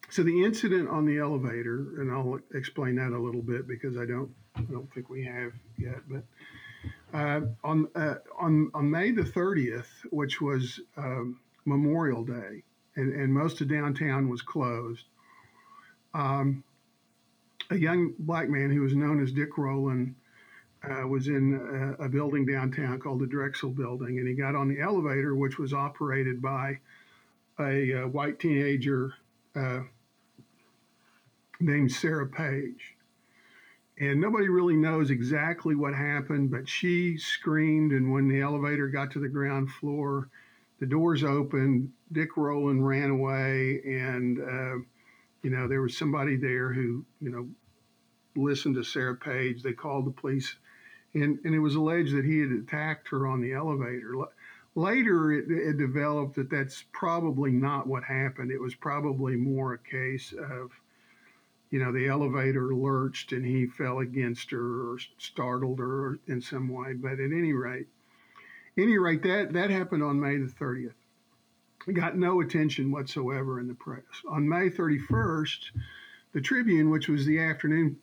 so 0.09 0.23
the 0.23 0.43
incident 0.43 0.89
on 0.89 1.05
the 1.05 1.19
elevator, 1.19 2.01
and 2.01 2.11
I'll 2.11 2.39
explain 2.53 2.95
that 2.95 3.11
a 3.13 3.17
little 3.17 3.41
bit 3.41 3.65
because 3.65 3.97
I 3.97 4.05
don't 4.05 4.29
I 4.55 4.61
don't 4.63 4.93
think 4.93 5.09
we 5.09 5.23
have 5.23 5.53
yet, 5.77 6.01
but 6.09 6.23
uh, 7.13 7.41
on 7.63 7.87
uh, 7.95 8.15
on 8.37 8.69
on 8.73 8.91
May 8.91 9.11
the 9.11 9.23
30th, 9.23 9.87
which 10.09 10.41
was 10.41 10.81
um, 10.97 11.39
Memorial 11.63 12.25
Day, 12.25 12.63
and, 12.97 13.13
and 13.13 13.33
most 13.33 13.61
of 13.61 13.69
downtown 13.69 14.27
was 14.27 14.41
closed. 14.41 15.05
Um, 16.13 16.65
a 17.71 17.77
young 17.77 18.13
black 18.19 18.49
man 18.49 18.69
who 18.69 18.81
was 18.81 18.95
known 18.95 19.21
as 19.21 19.31
Dick 19.31 19.57
Rowland 19.57 20.15
uh, 20.83 21.07
was 21.07 21.27
in 21.27 21.95
a, 21.99 22.05
a, 22.05 22.09
building 22.09 22.45
downtown 22.45 22.99
called 22.99 23.19
the 23.19 23.27
Drexel 23.27 23.71
Building, 23.71 24.19
and 24.19 24.27
he 24.27 24.33
got 24.33 24.55
on 24.55 24.67
the 24.67 24.81
elevator, 24.81 25.35
which 25.35 25.57
was 25.57 25.73
operated 25.73 26.41
by 26.41 26.79
a, 27.59 27.63
a 27.63 28.03
uh, 28.03 28.07
white 28.07 28.39
teenager 28.39 29.13
uh, 29.55 29.81
named 31.59 31.91
Sarah 31.91 32.27
Page 32.27 32.95
and 34.01 34.19
nobody 34.19 34.49
really 34.49 34.75
knows 34.75 35.11
exactly 35.11 35.75
what 35.75 35.93
happened, 35.93 36.49
but 36.49 36.67
she 36.67 37.17
screamed. 37.19 37.91
And 37.91 38.11
when 38.11 38.27
the 38.27 38.41
elevator 38.41 38.87
got 38.87 39.11
to 39.11 39.19
the 39.19 39.29
ground 39.29 39.69
floor, 39.71 40.27
the 40.79 40.87
doors 40.87 41.23
opened. 41.23 41.91
Dick 42.11 42.35
Rowland 42.35 42.85
ran 42.85 43.11
away, 43.11 43.79
and 43.85 44.39
uh, 44.39 44.75
you 45.43 45.51
know 45.51 45.67
there 45.67 45.83
was 45.83 45.95
somebody 45.95 46.35
there 46.35 46.73
who 46.73 47.05
you 47.21 47.29
know 47.29 47.47
listened 48.35 48.75
to 48.75 48.83
Sarah 48.83 49.15
Page. 49.15 49.63
They 49.63 49.73
called 49.73 50.05
the 50.05 50.11
police, 50.11 50.55
and 51.13 51.39
and 51.43 51.53
it 51.53 51.59
was 51.59 51.75
alleged 51.75 52.15
that 52.15 52.25
he 52.25 52.39
had 52.39 52.51
attacked 52.51 53.09
her 53.09 53.27
on 53.27 53.41
the 53.41 53.53
elevator. 53.53 54.13
Later, 54.73 55.33
it, 55.33 55.51
it 55.51 55.77
developed 55.77 56.35
that 56.35 56.49
that's 56.49 56.85
probably 56.93 57.51
not 57.51 57.87
what 57.87 58.03
happened. 58.03 58.51
It 58.51 58.61
was 58.61 58.73
probably 58.73 59.35
more 59.35 59.73
a 59.73 59.77
case 59.77 60.33
of 60.33 60.71
you 61.71 61.79
know, 61.79 61.91
the 61.91 62.07
elevator 62.07 62.75
lurched 62.75 63.31
and 63.31 63.45
he 63.45 63.65
fell 63.65 63.99
against 63.99 64.51
her 64.51 64.91
or 64.91 64.99
startled 65.17 65.79
her 65.79 66.19
in 66.27 66.41
some 66.41 66.67
way. 66.67 66.93
But 66.93 67.13
at 67.13 67.31
any 67.31 67.53
rate, 67.53 67.87
any 68.77 68.97
rate, 68.97 69.23
that, 69.23 69.53
that 69.53 69.69
happened 69.69 70.03
on 70.03 70.19
May 70.19 70.37
the 70.37 70.47
30th. 70.47 70.93
got 71.93 72.17
no 72.17 72.41
attention 72.41 72.91
whatsoever 72.91 73.59
in 73.59 73.69
the 73.69 73.73
press. 73.73 74.03
On 74.27 74.47
May 74.47 74.69
31st, 74.69 75.71
the 76.33 76.41
Tribune, 76.41 76.89
which 76.89 77.07
was 77.07 77.25
the 77.25 77.39
afternoon 77.39 77.97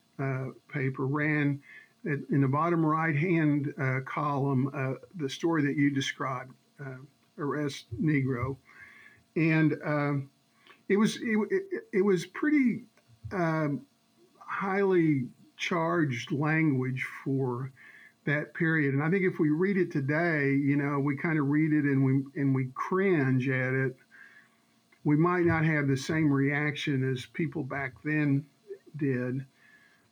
paper, 0.73 1.07
ran 1.07 1.61
in 2.05 2.41
the 2.41 2.49
bottom 2.49 2.85
right 2.85 3.17
hand 3.17 3.73
uh, 3.81 4.01
column 4.07 4.71
uh, 4.75 4.95
the 5.17 5.29
story 5.29 5.63
that 5.63 5.77
you 5.77 5.91
described, 5.91 6.53
uh, 6.81 6.97
arrest 7.39 7.87
Negro, 8.01 8.57
and 9.37 9.73
it 10.89 10.97
was 10.97 11.17
it, 11.17 11.39
it, 11.51 11.85
it 11.93 12.03
was 12.03 12.27
pretty 12.27 12.85
um, 13.33 13.83
highly 14.39 15.27
charged 15.57 16.33
language 16.33 17.05
for 17.25 17.71
that 18.25 18.55
period. 18.55 18.95
And 18.95 19.03
I 19.03 19.11
think 19.11 19.25
if 19.25 19.39
we 19.39 19.51
read 19.51 19.77
it 19.77 19.91
today, 19.91 20.51
you 20.51 20.77
know, 20.77 20.99
we 20.99 21.17
kind 21.17 21.39
of 21.39 21.49
read 21.49 21.73
it 21.73 21.85
and 21.85 22.05
we 22.05 22.41
and 22.41 22.55
we 22.55 22.69
cringe 22.75 23.49
at 23.49 23.75
it. 23.75 23.97
We 25.05 25.17
might 25.17 25.45
not 25.45 25.65
have 25.65 25.89
the 25.89 25.97
same 25.97 26.31
reaction 26.31 27.11
as 27.11 27.25
people 27.27 27.63
back 27.63 27.95
then 28.05 28.45
did, 28.97 29.45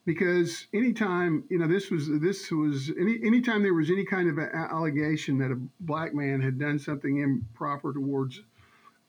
because 0.07 0.69
anytime 0.73 1.45
you 1.51 1.59
know 1.59 1.67
this 1.67 1.91
was 1.91 2.09
this 2.21 2.51
was 2.51 2.91
any 2.99 3.19
anytime 3.25 3.63
there 3.63 3.75
was 3.75 3.91
any 3.91 4.05
kind 4.05 4.31
of 4.31 4.39
allegation 4.39 5.37
that 5.39 5.51
a 5.51 5.59
black 5.81 6.15
man 6.15 6.41
had 6.41 6.59
done 6.59 6.79
something 6.79 7.19
improper 7.19 7.93
towards 7.93 8.41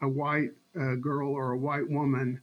a 0.02 0.10
white 0.10 0.50
uh, 0.80 0.96
girl 0.96 1.32
or 1.32 1.52
a 1.52 1.58
white 1.58 1.90
woman, 1.90 2.42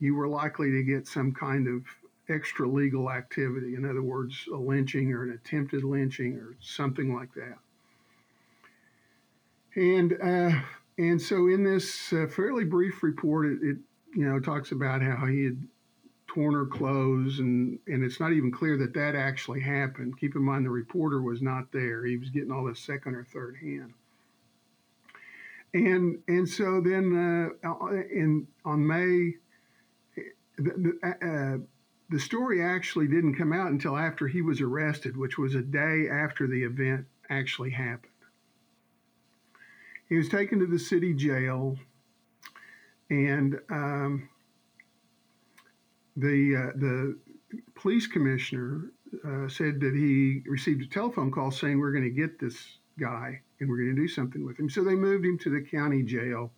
you 0.00 0.14
were 0.14 0.28
likely 0.28 0.70
to 0.70 0.82
get 0.82 1.06
some 1.06 1.32
kind 1.32 1.66
of 1.66 1.84
extra 2.28 2.68
legal 2.68 3.10
activity. 3.10 3.74
In 3.74 3.88
other 3.88 4.02
words, 4.02 4.46
a 4.52 4.56
lynching 4.56 5.12
or 5.12 5.24
an 5.24 5.32
attempted 5.32 5.84
lynching 5.84 6.34
or 6.34 6.56
something 6.60 7.14
like 7.14 7.32
that. 7.34 7.58
And 9.74 10.12
uh, 10.20 10.60
and 10.98 11.22
so 11.22 11.46
in 11.46 11.62
this 11.62 12.12
uh, 12.12 12.26
fairly 12.26 12.64
brief 12.64 13.02
report, 13.02 13.46
it, 13.46 13.58
it, 13.62 13.76
you 14.14 14.28
know 14.28 14.40
talks 14.40 14.72
about 14.72 15.02
how 15.02 15.26
he 15.26 15.44
had 15.44 15.68
torn 16.32 16.54
her 16.54 16.66
clothes, 16.66 17.38
and 17.40 17.78
and 17.86 18.02
it's 18.02 18.20
not 18.20 18.32
even 18.32 18.50
clear 18.50 18.76
that 18.78 18.94
that 18.94 19.14
actually 19.14 19.60
happened. 19.60 20.18
Keep 20.18 20.36
in 20.36 20.42
mind 20.42 20.64
the 20.64 20.70
reporter 20.70 21.20
was 21.20 21.42
not 21.42 21.70
there; 21.72 22.04
he 22.04 22.16
was 22.16 22.30
getting 22.30 22.50
all 22.50 22.64
this 22.64 22.80
second 22.80 23.14
or 23.14 23.24
third 23.24 23.56
hand. 23.56 23.92
and 25.74 26.18
and 26.28 26.48
so 26.48 26.80
then 26.80 27.50
uh, 27.64 27.86
in 28.10 28.46
on 28.64 28.86
May, 28.86 29.34
the, 30.56 30.94
the, 31.02 31.26
uh, 31.26 31.58
the 32.10 32.20
story 32.20 32.62
actually 32.62 33.08
didn't 33.08 33.36
come 33.36 33.52
out 33.52 33.70
until 33.70 33.96
after 33.96 34.28
he 34.28 34.42
was 34.42 34.60
arrested, 34.60 35.16
which 35.16 35.38
was 35.38 35.54
a 35.54 35.62
day 35.62 36.08
after 36.10 36.46
the 36.46 36.62
event 36.62 37.06
actually 37.30 37.70
happened. 37.70 38.12
He 40.08 40.16
was 40.16 40.28
taken 40.28 40.58
to 40.58 40.66
the 40.66 40.78
city 40.78 41.14
jail, 41.14 41.78
and 43.08 43.58
um, 43.70 44.28
the 46.16 46.56
uh, 46.56 46.78
the 46.78 47.16
police 47.74 48.06
commissioner 48.06 48.92
uh, 49.26 49.48
said 49.48 49.80
that 49.80 49.94
he 49.94 50.42
received 50.48 50.82
a 50.82 50.86
telephone 50.86 51.30
call 51.30 51.50
saying 51.50 51.78
we're 51.78 51.92
going 51.92 52.04
to 52.04 52.10
get 52.10 52.38
this 52.38 52.78
guy 52.98 53.40
and 53.60 53.68
we're 53.68 53.76
going 53.76 53.94
to 53.94 54.00
do 54.00 54.08
something 54.08 54.44
with 54.44 54.58
him. 54.58 54.68
So 54.68 54.82
they 54.82 54.94
moved 54.94 55.24
him 55.24 55.38
to 55.38 55.50
the 55.50 55.60
county 55.60 56.02
jail, 56.02 56.52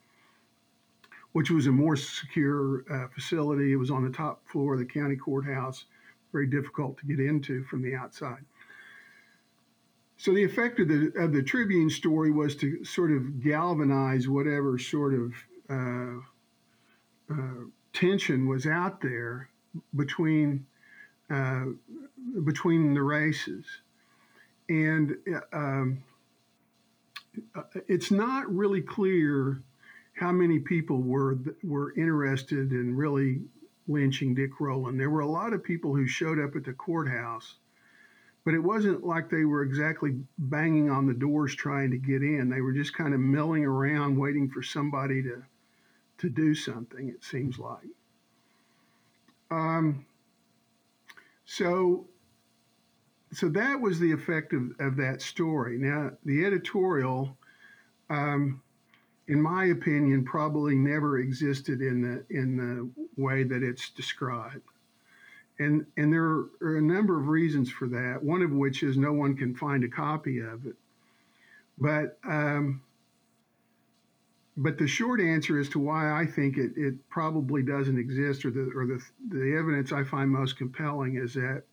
which 1.33 1.51
was 1.51 1.67
a 1.67 1.73
more 1.73 1.97
secure 1.97 2.85
uh, 2.91 3.09
facility. 3.09 3.73
It 3.73 3.77
was 3.77 3.91
on 3.91 4.05
the 4.05 4.11
top 4.11 4.47
floor 4.49 4.75
of 4.75 4.79
the 4.79 4.87
county 4.87 5.17
courthouse, 5.17 5.85
very 6.33 6.47
difficult 6.47 6.99
to 6.99 7.07
get 7.07 7.21
into 7.21 7.65
from 7.65 7.83
the 7.83 7.95
outside. 7.95 8.45
So 10.17 10.33
the 10.33 10.45
effect 10.45 10.79
of 10.79 10.89
the 10.89 11.13
of 11.17 11.33
the 11.33 11.43
Tribune 11.43 11.91
story 11.91 12.31
was 12.31 12.55
to 12.57 12.85
sort 12.85 13.11
of 13.11 13.43
galvanize 13.43 14.29
whatever 14.29 14.79
sort 14.79 15.13
of 15.13 15.33
uh, 15.69 17.35
uh, 17.35 17.65
tension 17.95 18.47
was 18.49 18.67
out 18.67 19.01
there 19.01 19.49
between 19.97 20.67
uh, 21.31 21.65
between 22.45 22.93
the 22.93 23.03
races, 23.03 23.65
and 24.69 25.17
um, 25.53 26.03
it's 27.89 28.11
not 28.11 28.53
really 28.55 28.83
clear 28.83 29.63
how 30.19 30.33
many 30.33 30.59
people 30.59 31.01
were 31.01 31.39
were 31.63 31.95
interested 31.97 32.73
in 32.73 32.95
really 32.95 33.41
lynching 33.89 34.35
Dick 34.35 34.61
Rowland. 34.61 35.01
There 35.01 35.11
were 35.11 35.21
a 35.21 35.27
lot 35.27 35.53
of 35.53 35.65
people 35.65 35.95
who 35.95 36.07
showed 36.07 36.39
up 36.39 36.57
at 36.57 36.65
the 36.65 36.73
courthouse, 36.73 37.57
but 38.45 38.55
it 38.55 38.61
wasn't 38.61 39.05
like 39.05 39.31
they 39.31 39.45
were 39.45 39.63
exactly 39.63 40.19
banging 40.39 40.91
on 40.91 41.07
the 41.07 41.15
doors 41.15 41.55
trying 41.55 41.91
to 41.91 41.99
get 41.99 42.23
in. 42.23 42.49
They 42.49 42.61
were 42.61 42.73
just 42.73 42.97
kind 42.97 43.15
of 43.15 43.21
milling 43.21 43.65
around, 43.65 44.19
waiting 44.19 44.49
for 44.49 44.63
somebody 44.63 45.23
to 45.23 45.43
to 46.19 46.29
do 46.29 46.55
something. 46.55 47.09
It 47.09 47.25
seems 47.25 47.59
like. 47.59 47.89
Um, 49.51 50.07
so, 51.45 52.07
so 53.33 53.49
that 53.51 53.81
was 53.81 53.99
the 53.99 54.13
effect 54.13 54.53
of, 54.53 54.73
of 54.81 54.97
that 54.97 55.23
story. 55.23 55.79
Now, 55.79 56.11
the 56.25 56.45
editorial, 56.45 57.37
um, 58.11 58.63
in 59.29 59.41
my 59.41 59.67
opinion, 59.67 60.25
probably 60.25 60.75
never 60.75 61.19
existed 61.19 61.81
in 61.81 62.03
the 62.03 62.25
in 62.37 62.57
the 62.57 62.91
way 63.23 63.45
that 63.45 63.63
it's 63.63 63.91
described. 63.91 64.63
And, 65.59 65.87
and 65.97 66.13
there 66.13 66.25
are 66.25 66.79
a 66.79 66.83
number 66.83 67.19
of 67.19 67.29
reasons 67.29 67.71
for 67.71 67.87
that, 67.89 68.19
one 68.23 68.43
of 68.43 68.51
which 68.51 68.83
is 68.83 68.97
no 68.97 69.13
one 69.13 69.37
can 69.37 69.55
find 69.55 69.85
a 69.85 69.89
copy 69.89 70.41
of 70.41 70.67
it. 70.67 70.75
But 71.79 72.19
um, 72.25 72.83
but 74.57 74.79
the 74.79 74.87
short 74.87 75.21
answer 75.21 75.59
as 75.59 75.69
to 75.71 75.79
why 75.79 76.13
I 76.13 76.27
think 76.27 76.57
it, 76.59 76.73
it 76.77 76.95
probably 77.09 77.63
doesn't 77.63 77.99
exist, 77.99 78.45
or 78.45 78.51
the 78.51 78.71
or 78.75 78.87
the 78.87 79.03
the 79.29 79.57
evidence 79.57 79.93
I 79.93 80.05
find 80.05 80.31
most 80.31 80.57
compelling 80.57 81.17
is 81.17 81.35
that 81.35 81.65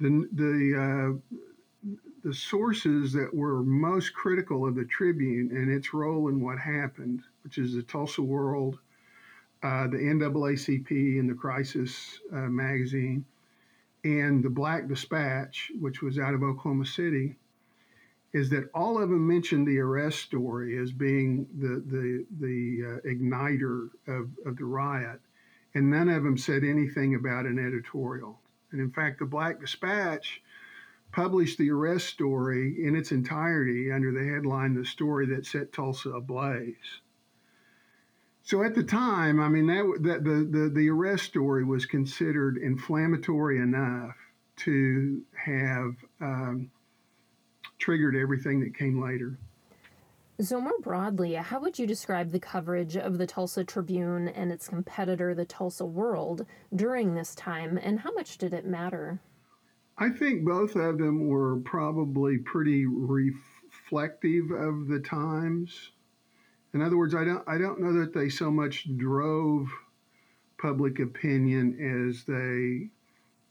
the 0.00 0.28
the 0.32 1.18
uh, 1.24 1.90
the 2.22 2.34
sources 2.34 3.12
that 3.12 3.34
were 3.34 3.62
most 3.62 4.14
critical 4.14 4.66
of 4.66 4.74
the 4.74 4.84
Tribune 4.84 5.50
and 5.50 5.70
its 5.70 5.94
role 5.94 6.28
in 6.28 6.40
what 6.40 6.58
happened, 6.58 7.22
which 7.42 7.58
is 7.58 7.74
the 7.74 7.82
Tulsa 7.82 8.22
World, 8.22 8.78
uh, 9.62 9.86
the 9.86 9.98
NAACP, 9.98 11.18
and 11.18 11.28
the 11.28 11.34
Crisis 11.34 12.20
uh, 12.32 12.48
magazine, 12.48 13.24
and 14.04 14.42
the 14.42 14.50
Black 14.50 14.88
Dispatch, 14.88 15.70
which 15.80 16.02
was 16.02 16.18
out 16.18 16.34
of 16.34 16.42
Oklahoma 16.42 16.86
City 16.86 17.36
is 18.34 18.50
that 18.50 18.68
all 18.74 19.00
of 19.00 19.08
them 19.08 19.26
mentioned 19.26 19.66
the 19.66 19.78
arrest 19.78 20.18
story 20.18 20.76
as 20.76 20.90
being 20.90 21.46
the 21.56 21.82
the 21.86 22.26
the 22.40 22.82
uh, 22.84 23.08
igniter 23.08 23.90
of, 24.08 24.28
of 24.44 24.56
the 24.56 24.64
riot, 24.64 25.20
and 25.74 25.88
none 25.88 26.08
of 26.08 26.24
them 26.24 26.36
said 26.36 26.64
anything 26.64 27.14
about 27.14 27.46
an 27.46 27.58
editorial. 27.64 28.40
And 28.72 28.80
in 28.80 28.90
fact, 28.90 29.20
the 29.20 29.24
Black 29.24 29.60
Dispatch 29.60 30.42
published 31.12 31.58
the 31.58 31.70
arrest 31.70 32.08
story 32.08 32.84
in 32.84 32.96
its 32.96 33.12
entirety 33.12 33.92
under 33.92 34.10
the 34.10 34.28
headline 34.28 34.74
"The 34.74 34.84
Story 34.84 35.26
That 35.26 35.46
Set 35.46 35.72
Tulsa 35.72 36.10
Ablaze." 36.10 37.00
So 38.42 38.64
at 38.64 38.74
the 38.74 38.82
time, 38.82 39.40
I 39.40 39.48
mean 39.48 39.68
that, 39.68 40.00
that 40.02 40.24
the, 40.24 40.44
the 40.50 40.68
the 40.74 40.90
arrest 40.90 41.24
story 41.26 41.64
was 41.64 41.86
considered 41.86 42.56
inflammatory 42.56 43.58
enough 43.58 44.16
to 44.56 45.22
have 45.36 45.94
um, 46.20 46.70
triggered 47.78 48.16
everything 48.16 48.60
that 48.60 48.76
came 48.76 49.02
later. 49.02 49.38
So, 50.40 50.60
more 50.60 50.80
broadly, 50.80 51.34
how 51.34 51.60
would 51.60 51.78
you 51.78 51.86
describe 51.86 52.30
the 52.30 52.40
coverage 52.40 52.96
of 52.96 53.18
the 53.18 53.26
Tulsa 53.26 53.62
Tribune 53.62 54.26
and 54.26 54.50
its 54.50 54.68
competitor, 54.68 55.32
the 55.32 55.44
Tulsa 55.44 55.84
World, 55.84 56.44
during 56.74 57.14
this 57.14 57.36
time, 57.36 57.78
and 57.80 58.00
how 58.00 58.12
much 58.12 58.38
did 58.38 58.52
it 58.52 58.66
matter? 58.66 59.20
I 59.96 60.08
think 60.08 60.44
both 60.44 60.74
of 60.74 60.98
them 60.98 61.28
were 61.28 61.58
probably 61.60 62.38
pretty 62.38 62.84
reflective 62.84 64.50
of 64.50 64.88
the 64.88 64.98
times. 64.98 65.92
In 66.72 66.82
other 66.82 66.96
words, 66.96 67.14
I 67.14 67.24
don't, 67.24 67.48
I 67.48 67.56
don't 67.56 67.80
know 67.80 68.00
that 68.00 68.12
they 68.12 68.28
so 68.28 68.50
much 68.50 68.88
drove 68.96 69.68
public 70.58 70.98
opinion 70.98 71.78
as 72.10 72.24
they 72.24 72.88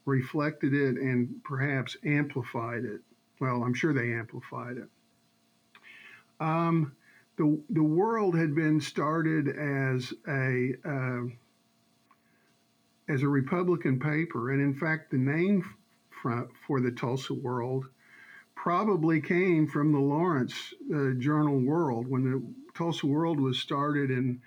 reflected 0.05 0.73
it 0.73 0.97
and 0.97 1.41
perhaps 1.45 1.95
amplified 2.03 2.83
it. 2.83 2.99
Well, 3.43 3.62
I'm 3.62 3.73
sure 3.73 3.91
they 3.91 4.13
amplified 4.13 4.77
it. 4.77 4.88
Um, 6.39 6.95
the 7.36 7.62
the 7.71 7.84
world 7.84 8.38
had 8.38 8.56
been 8.56 8.79
started 8.79 9.49
as 9.49 10.13
a 10.29 10.75
uh, 10.86 11.23
as 13.10 13.21
a 13.21 13.27
Republican 13.27 13.99
paper, 13.99 14.51
and 14.51 14.62
in 14.62 14.73
fact, 14.73 15.12
the 15.12 15.17
name 15.17 15.62
for, 16.21 16.47
for 16.65 16.79
the 16.79 16.91
Tulsa 16.91 17.34
World 17.34 17.89
probably 18.56 19.19
came 19.19 19.67
from 19.67 19.91
the 19.91 19.99
Lawrence 19.99 20.73
uh, 20.95 21.12
Journal 21.17 21.60
World. 21.60 22.08
When 22.08 22.23
the 22.23 22.41
Tulsa 22.73 23.08
World 23.08 23.41
was 23.41 23.60
started 23.60 24.10
in 24.10 24.41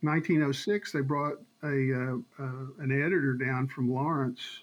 1906, 0.00 0.90
they 0.90 1.00
brought 1.00 1.36
a 1.62 1.68
uh, 1.68 2.16
uh, 2.40 2.66
an 2.80 2.90
editor 2.90 3.34
down 3.34 3.68
from 3.68 3.88
Lawrence 3.88 4.62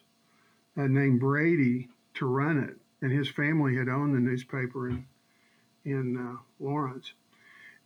uh, 0.76 0.88
named 0.88 1.22
Brady 1.22 1.88
to 2.16 2.26
run 2.26 2.58
it 2.58 2.78
and 3.02 3.12
his 3.12 3.30
family 3.30 3.76
had 3.76 3.88
owned 3.88 4.16
the 4.16 4.20
newspaper 4.20 4.90
in 4.90 5.06
in 5.86 6.18
uh, 6.18 6.38
Lawrence. 6.60 7.14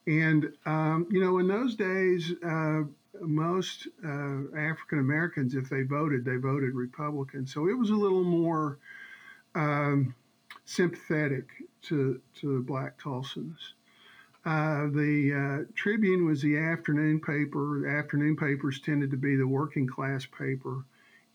And 0.07 0.51
um, 0.65 1.07
you 1.09 1.21
know, 1.21 1.39
in 1.39 1.47
those 1.47 1.75
days, 1.75 2.33
uh, 2.45 2.81
most 3.21 3.87
uh, 4.03 4.57
African 4.57 4.99
Americans, 4.99 5.55
if 5.55 5.69
they 5.69 5.83
voted, 5.83 6.25
they 6.25 6.35
voted 6.35 6.73
Republican. 6.73 7.47
So 7.47 7.67
it 7.67 7.77
was 7.77 7.89
a 7.89 7.95
little 7.95 8.23
more 8.23 8.79
um, 9.55 10.15
sympathetic 10.65 11.47
to 11.83 12.19
to 12.41 12.55
the 12.55 12.63
Black 12.63 12.99
Tulsans. 12.99 13.73
Uh, 14.45 14.87
the 14.91 15.63
uh, 15.63 15.71
Tribune 15.73 16.25
was 16.25 16.41
the 16.41 16.57
afternoon 16.57 17.21
paper. 17.21 17.81
The 17.83 17.89
afternoon 17.89 18.35
papers 18.35 18.81
tended 18.81 19.09
to 19.11 19.17
be 19.17 19.37
the 19.37 19.47
working 19.47 19.87
class 19.87 20.25
paper, 20.25 20.83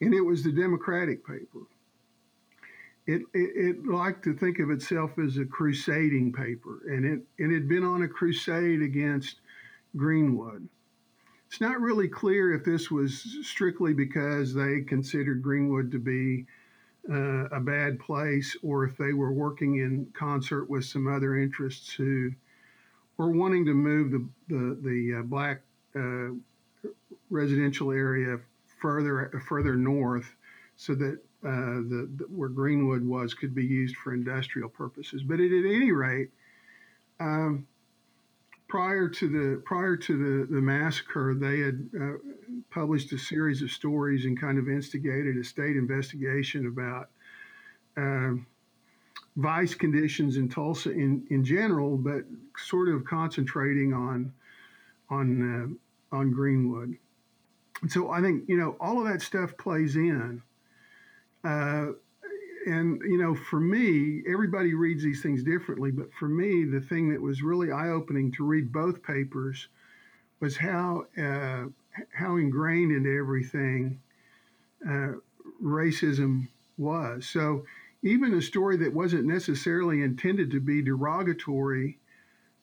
and 0.02 0.12
it 0.12 0.20
was 0.20 0.42
the 0.42 0.52
Democratic 0.52 1.26
paper 1.26 1.60
it, 3.08 3.22
it, 3.32 3.50
it, 3.56 3.86
liked 3.86 4.22
to 4.24 4.34
think 4.34 4.58
of 4.58 4.70
itself 4.70 5.18
as 5.18 5.38
a 5.38 5.46
crusading 5.46 6.30
paper, 6.30 6.82
and 6.88 7.06
it, 7.06 7.20
it 7.38 7.50
had 7.50 7.66
been 7.66 7.82
on 7.82 8.02
a 8.02 8.08
crusade 8.08 8.82
against 8.82 9.40
Greenwood. 9.96 10.68
It's 11.46 11.60
not 11.62 11.80
really 11.80 12.06
clear 12.06 12.52
if 12.52 12.64
this 12.64 12.90
was 12.90 13.38
strictly 13.42 13.94
because 13.94 14.52
they 14.52 14.82
considered 14.82 15.42
Greenwood 15.42 15.90
to 15.92 15.98
be 15.98 16.44
uh, 17.10 17.48
a 17.48 17.60
bad 17.60 17.98
place 17.98 18.54
or 18.62 18.84
if 18.84 18.98
they 18.98 19.14
were 19.14 19.32
working 19.32 19.76
in 19.76 20.06
concert 20.12 20.68
with 20.68 20.84
some 20.84 21.06
other 21.08 21.38
interests 21.38 21.90
who 21.90 22.30
were 23.16 23.30
wanting 23.30 23.64
to 23.64 23.72
move 23.72 24.10
the, 24.10 24.28
the, 24.48 24.78
the 24.82 25.20
uh, 25.20 25.22
black 25.22 25.62
uh, 25.96 26.34
residential 27.30 27.90
area 27.90 28.38
further, 28.82 29.42
further 29.48 29.76
north 29.76 30.34
so 30.76 30.94
that 30.94 31.18
uh, 31.44 31.80
the, 31.88 32.10
the, 32.16 32.24
where 32.24 32.48
Greenwood 32.48 33.04
was 33.04 33.34
could 33.34 33.54
be 33.54 33.64
used 33.64 33.96
for 33.96 34.12
industrial 34.12 34.68
purposes. 34.68 35.22
But 35.22 35.40
at, 35.40 35.52
at 35.52 35.64
any 35.64 35.92
rate, 35.92 36.30
um, 37.20 37.66
prior 38.68 39.08
to 39.08 39.28
the 39.28 39.62
prior 39.64 39.96
to 39.96 40.46
the, 40.46 40.54
the 40.54 40.60
massacre, 40.60 41.34
they 41.34 41.60
had 41.60 41.88
uh, 42.00 42.18
published 42.70 43.12
a 43.12 43.18
series 43.18 43.62
of 43.62 43.70
stories 43.70 44.24
and 44.24 44.38
kind 44.38 44.58
of 44.58 44.68
instigated 44.68 45.36
a 45.36 45.44
state 45.44 45.76
investigation 45.76 46.66
about 46.66 47.10
uh, 47.96 48.32
vice 49.36 49.74
conditions 49.74 50.36
in 50.36 50.48
Tulsa 50.48 50.90
in, 50.90 51.26
in 51.30 51.44
general, 51.44 51.96
but 51.96 52.24
sort 52.56 52.88
of 52.88 53.04
concentrating 53.04 53.92
on 53.92 54.32
on 55.10 55.78
uh, 56.12 56.16
on 56.16 56.32
Greenwood. 56.32 56.96
And 57.80 57.90
so 57.90 58.10
I 58.10 58.20
think 58.20 58.44
you 58.48 58.56
know 58.56 58.76
all 58.80 59.00
of 59.00 59.10
that 59.10 59.22
stuff 59.22 59.56
plays 59.56 59.96
in. 59.96 60.42
Uh, 61.48 61.92
and 62.66 63.00
you 63.02 63.16
know, 63.16 63.34
for 63.34 63.58
me, 63.58 64.22
everybody 64.30 64.74
reads 64.74 65.02
these 65.02 65.22
things 65.22 65.42
differently. 65.42 65.90
But 65.90 66.12
for 66.12 66.28
me, 66.28 66.64
the 66.64 66.80
thing 66.80 67.08
that 67.10 67.22
was 67.22 67.42
really 67.42 67.72
eye-opening 67.72 68.32
to 68.32 68.44
read 68.44 68.70
both 68.70 69.02
papers 69.02 69.68
was 70.40 70.58
how 70.58 71.06
uh, 71.16 71.64
how 72.12 72.36
ingrained 72.36 72.92
into 72.92 73.16
everything 73.16 73.98
uh, 74.86 75.12
racism 75.62 76.48
was. 76.76 77.26
So 77.26 77.64
even 78.02 78.34
a 78.34 78.42
story 78.42 78.76
that 78.76 78.92
wasn't 78.92 79.24
necessarily 79.24 80.02
intended 80.02 80.50
to 80.50 80.60
be 80.60 80.82
derogatory 80.82 81.98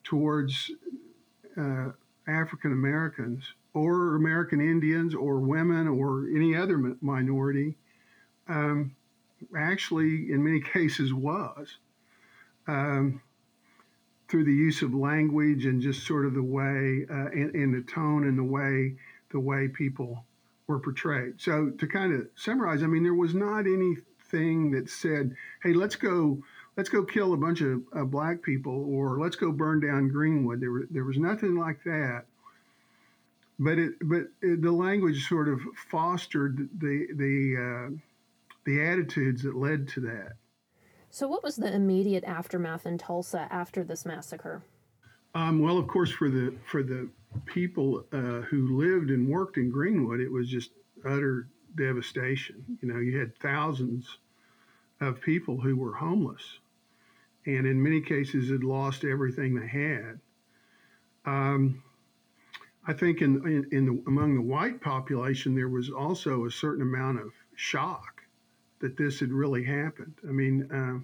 towards 0.03 0.71
uh, 1.57 1.89
African 2.27 2.71
Americans 2.71 3.43
or 3.73 4.15
American 4.15 4.61
Indians 4.61 5.15
or 5.15 5.39
women 5.39 5.87
or 5.87 6.27
any 6.29 6.55
other 6.55 6.95
minority, 7.01 7.75
um, 8.47 8.95
actually, 9.57 10.31
in 10.31 10.43
many 10.43 10.59
cases, 10.59 11.13
was. 11.13 11.77
Um, 12.67 13.21
through 14.27 14.43
the 14.43 14.53
use 14.53 14.81
of 14.81 14.93
language 14.93 15.65
and 15.65 15.79
just 15.79 16.05
sort 16.05 16.25
of 16.25 16.33
the 16.33 16.41
way 16.41 17.05
uh, 17.11 17.29
and, 17.31 17.73
the 17.75 17.83
tone 17.87 18.27
and 18.27 18.37
the 18.37 18.43
way 18.43 18.95
the 19.29 19.39
way 19.39 19.67
people 19.67 20.25
were 20.65 20.79
portrayed. 20.79 21.39
So 21.39 21.69
to 21.69 21.87
kind 21.87 22.11
of 22.11 22.27
summarize, 22.35 22.81
I 22.81 22.87
mean, 22.87 23.03
there 23.03 23.13
was 23.13 23.35
not 23.35 23.67
anything 23.67 24.71
that 24.71 24.89
said, 24.89 25.35
"Hey, 25.63 25.73
let's 25.73 25.95
go." 25.95 26.41
Let's 26.77 26.89
go 26.89 27.05
kill 27.05 27.31
a 27.31 27.37
bunch 27.37 27.61
of 27.61 27.83
uh, 27.95 28.03
black 28.03 28.41
people, 28.41 28.93
or 28.93 29.17
let's 29.17 29.37
go 29.37 29.49
burn 29.49 29.79
down 29.79 30.09
Greenwood. 30.09 30.59
There, 30.59 30.81
there 30.91 31.05
was 31.05 31.17
nothing 31.17 31.55
like 31.55 31.81
that 31.85 32.25
but 33.59 33.79
it 33.79 33.93
but 34.01 34.27
it, 34.41 34.61
the 34.61 34.71
language 34.71 35.27
sort 35.27 35.47
of 35.47 35.61
fostered 35.89 36.69
the 36.79 37.07
the 37.13 37.55
uh, 37.57 37.97
the 38.65 38.83
attitudes 38.83 39.43
that 39.43 39.55
led 39.55 39.87
to 39.89 40.01
that. 40.01 40.33
So, 41.09 41.27
what 41.27 41.43
was 41.43 41.55
the 41.55 41.73
immediate 41.73 42.25
aftermath 42.25 42.85
in 42.85 42.97
Tulsa 42.97 43.47
after 43.49 43.83
this 43.83 44.05
massacre? 44.05 44.63
Um, 45.33 45.59
well, 45.59 45.77
of 45.77 45.87
course, 45.87 46.11
for 46.11 46.29
the 46.29 46.53
for 46.65 46.83
the 46.83 47.09
people 47.45 48.05
uh, 48.11 48.41
who 48.41 48.77
lived 48.77 49.11
and 49.11 49.29
worked 49.29 49.57
in 49.57 49.69
Greenwood, 49.69 50.19
it 50.19 50.31
was 50.31 50.49
just 50.49 50.71
utter 51.05 51.47
devastation. 51.75 52.63
You 52.81 52.93
know, 52.93 52.99
you 52.99 53.17
had 53.17 53.37
thousands 53.37 54.17
of 55.01 55.21
people 55.21 55.59
who 55.59 55.75
were 55.75 55.93
homeless, 55.93 56.59
and 57.45 57.67
in 57.67 57.81
many 57.81 58.01
cases 58.01 58.49
had 58.49 58.63
lost 58.63 59.03
everything 59.03 59.55
they 59.55 59.67
had. 59.67 60.19
Um, 61.25 61.83
I 62.87 62.93
think 62.93 63.21
in, 63.21 63.35
in, 63.47 63.67
in 63.71 63.85
the, 63.85 64.03
among 64.07 64.35
the 64.35 64.41
white 64.41 64.79
population, 64.79 65.55
there 65.55 65.69
was 65.69 65.89
also 65.89 66.45
a 66.45 66.51
certain 66.51 66.83
amount 66.83 67.19
of 67.19 67.31
shock 67.55 68.14
that 68.79 68.97
this 68.97 69.19
had 69.19 69.31
really 69.31 69.63
happened. 69.63 70.13
I 70.27 70.31
mean, 70.31 70.69
uh, 70.71 70.99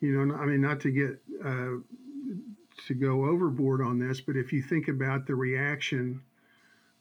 you 0.00 0.12
know, 0.12 0.34
I 0.34 0.46
mean, 0.46 0.60
not 0.60 0.80
to 0.80 0.90
get 0.90 1.20
uh, 1.44 1.76
to 2.86 2.94
go 2.94 3.26
overboard 3.26 3.82
on 3.82 3.98
this, 3.98 4.20
but 4.20 4.36
if 4.36 4.52
you 4.52 4.62
think 4.62 4.88
about 4.88 5.26
the 5.26 5.34
reaction 5.34 6.20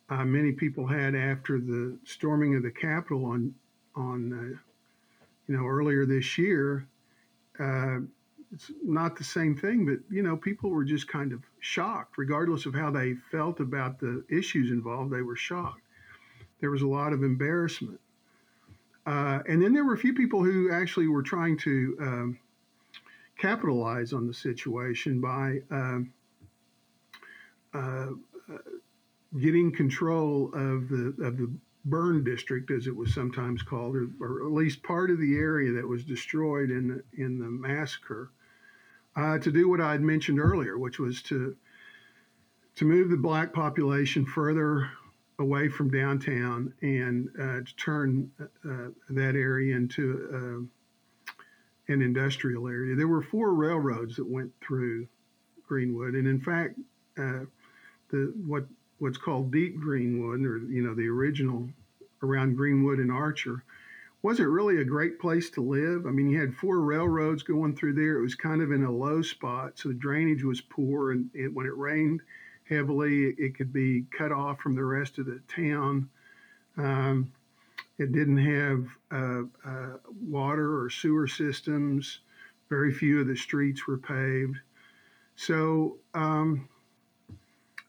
uh, 0.09 0.23
many 0.23 0.51
people 0.51 0.87
had 0.87 1.15
after 1.15 1.59
the 1.59 1.97
storming 2.05 2.55
of 2.55 2.63
the 2.63 2.71
Capitol 2.71 3.25
on 3.25 3.53
on 3.95 4.33
uh, 4.33 4.57
you 5.47 5.57
know 5.57 5.65
earlier 5.65 6.05
this 6.05 6.37
year, 6.37 6.87
uh, 7.59 7.97
it's 8.53 8.71
not 8.83 9.17
the 9.17 9.23
same 9.23 9.55
thing, 9.55 9.85
but 9.85 9.99
you 10.09 10.23
know, 10.23 10.37
people 10.37 10.69
were 10.69 10.85
just 10.85 11.07
kind 11.07 11.33
of 11.33 11.43
shocked, 11.59 12.17
regardless 12.17 12.65
of 12.65 12.73
how 12.73 12.89
they 12.89 13.15
felt 13.31 13.59
about 13.59 13.99
the 13.99 14.23
issues 14.29 14.71
involved. 14.71 15.11
They 15.11 15.21
were 15.21 15.35
shocked. 15.35 15.81
There 16.61 16.71
was 16.71 16.81
a 16.81 16.87
lot 16.87 17.13
of 17.13 17.23
embarrassment, 17.23 17.99
uh, 19.07 19.39
and 19.47 19.61
then 19.61 19.73
there 19.73 19.85
were 19.85 19.93
a 19.93 19.97
few 19.97 20.13
people 20.13 20.43
who 20.43 20.69
actually 20.71 21.07
were 21.07 21.23
trying 21.23 21.57
to 21.57 21.97
um, 22.01 22.39
capitalize 23.37 24.11
on 24.11 24.27
the 24.27 24.33
situation 24.33 25.21
by 25.21 25.61
um, 25.71 26.13
uh, 27.73 28.09
uh, 28.53 28.57
getting 29.39 29.71
control 29.71 30.47
of 30.53 30.89
the 30.89 31.15
of 31.21 31.37
the 31.37 31.49
burn 31.85 32.21
district, 32.21 32.69
as 32.69 32.85
it 32.85 32.95
was 32.95 33.13
sometimes 33.13 33.63
called, 33.63 33.95
or, 33.95 34.09
or, 34.19 34.45
at 34.45 34.51
least 34.51 34.83
part 34.83 35.09
of 35.09 35.19
the 35.19 35.37
area 35.37 35.71
that 35.71 35.87
was 35.87 36.03
destroyed 36.03 36.69
in 36.69 36.89
the, 36.89 37.23
in 37.23 37.39
the 37.39 37.45
massacre 37.45 38.29
uh, 39.15 39.37
to 39.39 39.53
do 39.53 39.69
what 39.69 39.79
I 39.79 39.93
had 39.93 40.01
mentioned 40.01 40.37
earlier, 40.37 40.77
which 40.77 40.99
was 40.99 41.21
to 41.23 41.55
to 42.75 42.85
move 42.85 43.09
the 43.09 43.17
black 43.17 43.53
population 43.53 44.25
further 44.25 44.89
away 45.39 45.69
from 45.69 45.89
downtown 45.89 46.73
and 46.81 47.29
uh, 47.39 47.59
to 47.65 47.75
turn 47.77 48.31
uh, 48.39 48.89
that 49.09 49.35
area 49.35 49.75
into 49.75 50.29
uh, 50.33 51.93
an 51.93 52.01
industrial 52.01 52.67
area. 52.67 52.95
There 52.95 53.07
were 53.07 53.21
four 53.21 53.53
railroads 53.53 54.15
that 54.15 54.27
went 54.27 54.51
through 54.61 55.07
Greenwood, 55.67 56.15
and 56.15 56.27
in 56.27 56.39
fact, 56.39 56.79
uh, 57.17 57.45
the 58.09 58.33
what 58.45 58.65
what's 58.99 59.17
called 59.17 59.51
Deep 59.51 59.79
Greenwood, 59.79 60.41
or 60.41 60.57
you 60.59 60.81
know 60.81 60.95
the 60.95 61.07
original 61.07 61.69
around 62.23 62.57
Greenwood 62.57 62.99
and 62.99 63.11
Archer, 63.11 63.63
wasn't 64.23 64.49
really 64.49 64.81
a 64.81 64.85
great 64.85 65.19
place 65.19 65.49
to 65.51 65.61
live. 65.61 66.07
I 66.07 66.09
mean, 66.09 66.29
you 66.29 66.39
had 66.39 66.55
four 66.55 66.81
railroads 66.81 67.43
going 67.43 67.75
through 67.75 67.93
there. 67.93 68.17
It 68.17 68.23
was 68.23 68.35
kind 68.35 68.61
of 68.61 68.71
in 68.71 68.83
a 68.83 68.91
low 68.91 69.21
spot, 69.21 69.77
so 69.77 69.89
the 69.89 69.95
drainage 69.95 70.43
was 70.43 70.61
poor, 70.61 71.11
and 71.11 71.29
it, 71.33 71.53
when 71.53 71.67
it 71.67 71.77
rained 71.77 72.21
heavily, 72.69 73.35
it 73.37 73.55
could 73.55 73.71
be 73.71 74.05
cut 74.17 74.31
off 74.31 74.59
from 74.59 74.75
the 74.75 74.83
rest 74.83 75.17
of 75.17 75.25
the 75.25 75.41
town. 75.47 76.09
Um, 76.77 77.31
it 77.97 78.11
didn't 78.11 78.37
have 78.37 78.87
uh, 79.11 79.43
uh, 79.67 79.97
water 80.21 80.81
or 80.81 80.89
sewer 80.89 81.27
systems. 81.27 82.19
Very 82.69 82.93
few 82.93 83.21
of 83.21 83.27
the 83.27 83.35
streets 83.35 83.87
were 83.87 83.97
paved. 83.97 84.57
So, 85.35 85.97
um, 86.13 86.67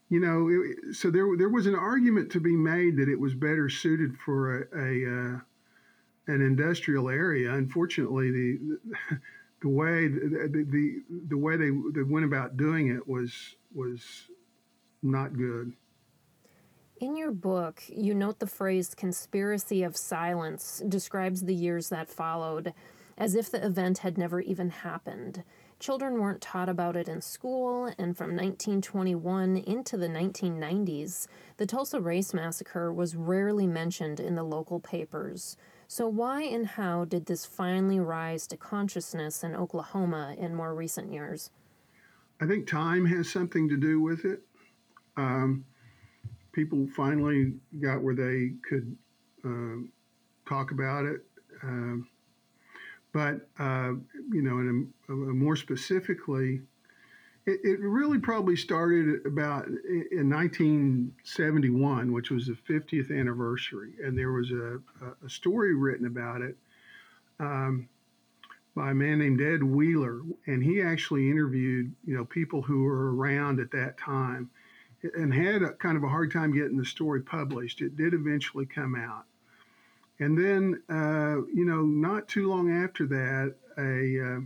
you 0.09 0.21
know, 0.21 0.49
it, 0.49 0.95
so 0.95 1.11
there 1.11 1.27
there 1.37 1.51
was 1.51 1.67
an 1.67 1.75
argument 1.75 2.31
to 2.33 2.41
be 2.41 2.57
made 2.57 2.97
that 2.97 3.09
it 3.09 3.21
was 3.21 3.35
better 3.35 3.69
suited 3.69 4.17
for 4.25 4.63
a, 4.63 4.79
a 4.79 5.35
uh, 5.35 5.41
an 6.29 6.43
industrial 6.43 7.11
area. 7.11 7.53
Unfortunately, 7.53 8.31
the 8.31 8.79
the 9.61 9.69
way 9.69 10.09
the, 10.09 10.49
the, 10.71 11.03
the 11.29 11.37
way 11.37 11.57
they, 11.57 11.71
they 11.93 12.03
went 12.03 12.25
about 12.25 12.57
doing 12.57 12.89
it 12.89 13.07
was 13.07 13.57
was 13.75 14.31
not 15.03 15.37
good. 15.37 15.73
In 17.01 17.17
your 17.17 17.31
book, 17.31 17.83
you 17.89 18.15
note 18.15 18.41
the 18.41 18.47
phrase 18.47 18.95
conspiracy 18.95 19.83
of 19.85 19.97
silence 19.97 20.83
describes 20.89 21.43
the 21.43 21.55
years 21.55 21.91
that 21.91 22.09
followed 22.09 22.75
as 23.19 23.35
if 23.35 23.51
the 23.51 23.65
event 23.65 23.99
had 23.99 24.17
never 24.17 24.41
even 24.41 24.71
happened. 24.71 25.43
Children 25.81 26.21
weren't 26.21 26.41
taught 26.41 26.69
about 26.69 26.97
it 26.97 27.09
in 27.09 27.21
school, 27.21 27.87
and 27.99 28.17
from 28.17 28.31
1921 28.31 29.59
into 29.59 29.97
the 29.97 30.09
1990s, 30.09 31.29
the 31.57 31.67
Tulsa 31.67 32.01
Race 32.01 32.35
Massacre 32.35 32.93
was 32.93 33.15
rarely 33.15 33.67
mentioned 33.67 34.19
in 34.19 34.35
the 34.35 34.43
local 34.43 34.81
papers. 34.81 35.57
So, 35.87 36.09
why 36.09 36.43
and 36.43 36.67
how 36.67 37.05
did 37.05 37.27
this 37.27 37.47
finally 37.47 38.01
rise 38.01 38.47
to 38.49 38.57
consciousness 38.57 39.45
in 39.45 39.55
Oklahoma 39.55 40.35
in 40.37 40.55
more 40.55 40.75
recent 40.75 41.13
years? 41.13 41.51
I 42.41 42.47
think 42.47 42.67
time 42.67 43.07
has 43.07 43.29
something 43.29 43.69
to 43.69 43.77
do 43.77 44.01
with 44.01 44.25
it. 44.25 44.43
Um, 45.19 45.65
people 46.53 46.89
finally 46.97 47.53
got 47.81 48.03
where 48.03 48.15
they 48.15 48.53
could 48.69 48.97
uh, 49.45 49.83
talk 50.49 50.71
about 50.71 51.05
it. 51.05 51.21
Um, 51.63 52.09
but, 53.13 53.49
uh, 53.59 53.93
you 54.31 54.43
know, 54.43 54.59
in 54.59 54.93
a, 55.09 55.13
a 55.13 55.17
more 55.17 55.57
specifically, 55.57 56.61
it, 57.47 57.61
it 57.65 57.81
really 57.81 58.19
probably 58.19 58.57
started 58.57 59.25
about 59.27 59.67
in 59.67 60.29
1971, 60.29 62.13
which 62.13 62.31
was 62.31 62.47
the 62.47 62.53
50th 62.69 63.11
anniversary, 63.11 63.93
and 64.05 64.17
there 64.17 64.33
was 64.33 64.51
a, 64.51 64.79
a 65.25 65.31
story 65.31 65.75
written 65.75 66.07
about 66.07 66.43
it 66.43 66.57
um, 67.41 67.89
by 68.77 68.91
a 68.91 68.95
man 68.95 69.19
named 69.19 69.41
Ed 69.41 69.63
Wheeler, 69.63 70.21
and 70.47 70.63
he 70.63 70.83
actually 70.83 71.31
interviewed 71.31 71.95
you 72.05 72.17
know 72.17 72.25
people 72.25 72.61
who 72.61 72.83
were 72.83 73.15
around 73.15 73.61
at 73.61 73.71
that 73.71 73.97
time, 73.99 74.51
and 75.03 75.33
had 75.33 75.63
a, 75.63 75.73
kind 75.75 75.97
of 75.97 76.05
a 76.05 76.09
hard 76.09 76.33
time 76.33 76.53
getting 76.53 76.77
the 76.77 76.85
story 76.85 77.23
published. 77.23 77.81
It 77.81 77.97
did 77.97 78.15
eventually 78.15 78.67
come 78.67 78.95
out, 78.95 79.25
and 80.19 80.37
then 80.37 80.83
uh, 80.89 81.43
you 81.55 81.65
know 81.65 81.83
not 81.83 82.29
too 82.29 82.49
long 82.49 82.71
after 82.71 83.07
that, 83.07 83.55
a 83.79 84.37
uh, 84.37 84.41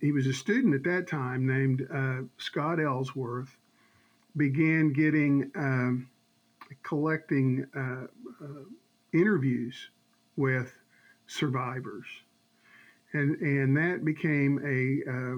he 0.00 0.12
was 0.12 0.26
a 0.26 0.32
student 0.32 0.74
at 0.74 0.84
that 0.84 1.08
time 1.08 1.46
named 1.46 1.86
uh, 1.92 2.22
Scott 2.38 2.80
Ellsworth, 2.80 3.56
began 4.36 4.92
getting 4.92 5.50
um, 5.56 6.08
collecting 6.82 7.66
uh, 7.74 8.06
uh, 8.44 8.64
interviews 9.12 9.90
with 10.36 10.72
survivors. 11.26 12.06
and 13.12 13.36
and 13.40 13.76
that 13.76 14.04
became 14.04 14.58
a, 14.64 15.10
uh, 15.10 15.36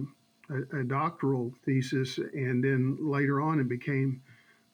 a, 0.53 0.81
a 0.81 0.85
doctoral 0.85 1.55
thesis, 1.65 2.19
and 2.19 2.63
then 2.63 2.99
later 3.01 3.41
on 3.41 3.61
it 3.61 3.69
became 3.69 4.23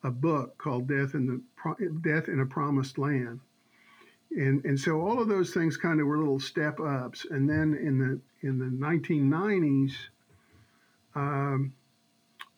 a 0.04 0.10
book 0.10 0.56
called 0.58 0.88
Death 0.88 1.14
in 1.14 1.26
the 1.26 1.40
Pro- 1.56 1.88
Death 2.00 2.28
in 2.28 2.40
a 2.40 2.46
Promised 2.46 2.98
Land. 2.98 3.40
And, 4.30 4.64
and 4.64 4.78
so 4.78 5.00
all 5.00 5.20
of 5.20 5.28
those 5.28 5.54
things 5.54 5.76
kind 5.76 6.00
of 6.00 6.06
were 6.06 6.18
little 6.18 6.40
step 6.40 6.80
ups. 6.80 7.26
And 7.30 7.48
then 7.48 7.74
in 7.74 7.98
the 7.98 8.20
in 8.46 8.58
the 8.58 8.66
1990s, 8.66 9.92
um, 11.14 11.72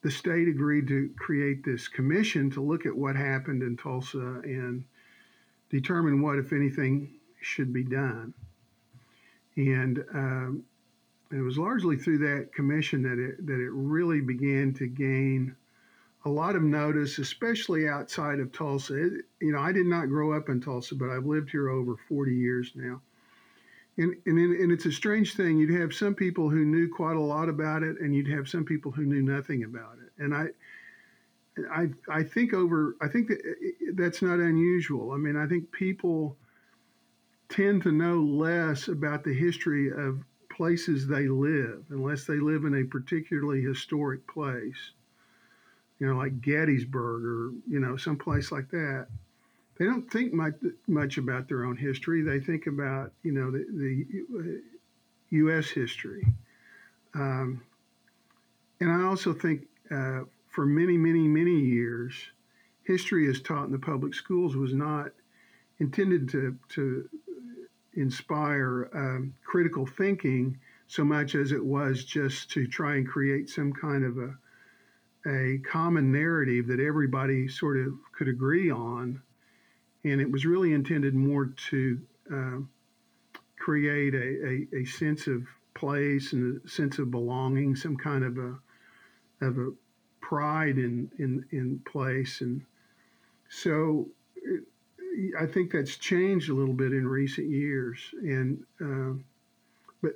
the 0.03 0.11
state 0.11 0.49
agreed 0.49 0.89
to 0.89 1.11
create 1.17 1.65
this 1.65 1.89
commission 1.89 2.51
to 2.51 2.61
look 2.61 2.87
at 2.87 2.97
what 2.97 3.17
happened 3.17 3.63
in 3.63 3.77
Tulsa 3.77 4.41
and 4.45 4.85
determine 5.71 6.21
what, 6.21 6.39
if 6.39 6.53
anything, 6.53 7.15
should 7.41 7.73
be 7.73 7.85
done. 7.85 8.35
And 9.57 10.05
um, 10.13 10.65
it 11.33 11.41
was 11.41 11.59
largely 11.59 11.97
through 11.97 12.19
that 12.19 12.53
commission 12.53 13.03
that 13.03 13.19
it 13.19 13.47
that 13.47 13.61
it 13.61 13.71
really 13.73 14.21
began 14.21 14.75
to 14.75 14.87
gain 14.87 15.55
a 16.25 16.29
lot 16.29 16.57
of 16.57 16.63
notice, 16.63 17.19
especially 17.19 17.89
outside 17.89 18.41
of 18.41 18.53
Tulsa. 18.53 19.07
It, 19.07 19.13
you 19.41 19.53
know, 19.53 19.61
I 19.61 19.73
did 19.73 19.87
not 19.87 20.09
grow 20.09 20.37
up 20.37 20.49
in 20.49 20.61
Tulsa, 20.61 20.95
but 20.95 21.09
I've 21.09 21.25
lived 21.25 21.51
here 21.51 21.71
over 21.71 21.97
40 22.09 22.35
years 22.35 22.73
now. 22.75 23.01
And, 23.97 24.15
and, 24.27 24.39
and 24.39 24.73
it's 24.73 24.87
a 24.87 24.93
strange 24.93 25.35
thing. 25.35 25.59
You'd 25.59 25.81
have 25.81 25.95
some 25.95 26.15
people 26.15 26.51
who 26.51 26.65
knew 26.65 26.89
quite 26.89 27.17
a 27.17 27.21
lot 27.21 27.49
about 27.49 27.83
it, 27.83 28.01
and 28.01 28.15
you'd 28.15 28.31
have 28.31 28.49
some 28.49 28.65
people 28.65 28.93
who 28.93 29.05
knew 29.05 29.23
nothing 29.23 29.65
about 29.65 29.97
it. 30.05 30.23
And 30.23 30.35
I, 30.35 30.49
I, 31.71 31.89
I 32.09 32.23
think 32.23 32.53
over, 32.53 32.97
I 33.01 33.09
think 33.09 33.29
that 33.29 33.41
that's 33.95 34.23
not 34.23 34.39
unusual. 34.39 35.13
I 35.13 35.17
mean, 35.17 35.37
I 35.37 35.47
think 35.47 35.73
people 35.73 36.37
tend 37.49 37.83
to 37.83 37.93
know 37.93 38.21
less 38.21 38.89
about 38.89 39.25
the 39.25 39.35
history 39.35 39.91
of 39.91 40.23
places 40.61 41.07
they 41.07 41.27
live, 41.27 41.85
unless 41.89 42.27
they 42.27 42.39
live 42.39 42.65
in 42.65 42.75
a 42.75 42.85
particularly 42.85 43.63
historic 43.63 44.27
place 44.27 44.93
you 46.01 46.07
know, 46.07 46.17
like 46.17 46.41
Gettysburg 46.41 47.25
or, 47.25 47.53
you 47.69 47.79
know, 47.79 47.97
someplace 47.97 48.51
like 48.51 48.69
that. 48.71 49.07
They 49.79 49.85
don't 49.85 50.11
think 50.11 50.33
much, 50.33 50.55
much 50.89 51.19
about 51.19 51.47
their 51.47 51.65
own 51.65 51.77
history. 51.77 52.23
They 52.23 52.41
think 52.41 52.67
about, 52.67 53.13
you 53.23 53.33
know, 53.33 53.51
the, 53.51 53.67
the 53.71 54.63
U.S. 55.37 55.69
history. 55.69 56.27
Um, 57.15 57.63
and 58.81 58.91
I 58.91 59.03
also 59.03 59.33
think 59.33 59.67
uh, 59.91 60.23
for 60.49 60.67
many, 60.67 60.97
many, 60.97 61.29
many 61.29 61.59
years, 61.61 62.15
history 62.85 63.29
as 63.29 63.41
taught 63.41 63.67
in 63.67 63.73
the 63.73 63.79
public 63.79 64.15
schools 64.15 64.57
was 64.57 64.73
not 64.73 65.13
intended 65.79 66.29
to, 66.31 66.57
to 66.71 67.09
inspire 68.01 68.91
um, 68.95 69.35
critical 69.45 69.87
thinking 69.87 70.59
so 70.87 71.05
much 71.05 71.35
as 71.35 71.53
it 71.53 71.65
was 71.65 72.05
just 72.05 72.51
to 72.51 72.67
try 72.67 72.97
and 72.97 73.07
create 73.07 73.49
some 73.49 73.73
kind 73.73 74.05
of 74.05 74.19
a 74.19 74.35
a 75.27 75.59
common 75.71 76.11
narrative 76.11 76.67
that 76.67 76.81
everybody 76.81 77.47
sort 77.47 77.77
of 77.77 77.93
could 78.13 78.29
agree 78.29 78.71
on. 78.71 79.21
And 80.05 80.21
it 80.21 80.31
was 80.31 80.47
really 80.47 80.73
intended 80.73 81.15
more 81.15 81.53
to 81.69 82.01
uh, 82.33 82.59
create 83.59 84.15
a, 84.15 84.19
a, 84.77 84.81
a, 84.81 84.85
sense 84.87 85.27
of 85.27 85.47
place 85.75 86.33
and 86.33 86.61
a 86.65 86.69
sense 86.69 86.99
of 86.99 87.11
belonging, 87.11 87.77
some 87.77 87.97
kind 87.97 88.25
of 88.25 88.39
a 88.39 88.59
of 89.43 89.59
a 89.59 89.73
pride 90.23 90.79
in 90.79 91.11
in, 91.19 91.45
in 91.51 91.81
place. 91.81 92.41
And 92.41 92.63
so 93.51 94.09
I 95.39 95.47
think 95.47 95.73
that's 95.73 95.97
changed 95.97 96.51
a 96.51 96.55
little 96.55 96.75
bit 96.75 96.93
in 96.93 97.07
recent 97.07 97.49
years. 97.49 97.99
And 98.23 98.65
uh, 98.81 99.19
but 100.03 100.13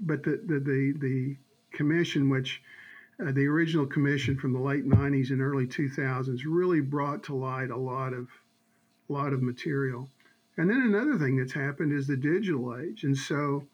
but 0.00 0.22
the, 0.22 0.40
the 0.44 0.60
the 0.60 0.94
the 0.98 1.36
commission, 1.72 2.28
which 2.28 2.62
uh, 3.20 3.32
the 3.32 3.46
original 3.46 3.86
commission 3.86 4.36
from 4.36 4.52
the 4.52 4.60
late 4.60 4.88
90s 4.88 5.30
and 5.30 5.40
early 5.40 5.66
2000s 5.66 6.42
really 6.46 6.80
brought 6.80 7.24
to 7.24 7.34
light 7.34 7.70
a 7.70 7.76
lot 7.76 8.12
of 8.12 8.28
a 9.08 9.12
lot 9.12 9.32
of 9.32 9.42
material. 9.42 10.08
And 10.56 10.70
then 10.70 10.82
another 10.82 11.16
thing 11.18 11.36
that's 11.36 11.52
happened 11.52 11.92
is 11.92 12.06
the 12.06 12.16
digital 12.16 12.76
age. 12.76 13.04
And 13.04 13.16
so 13.16 13.64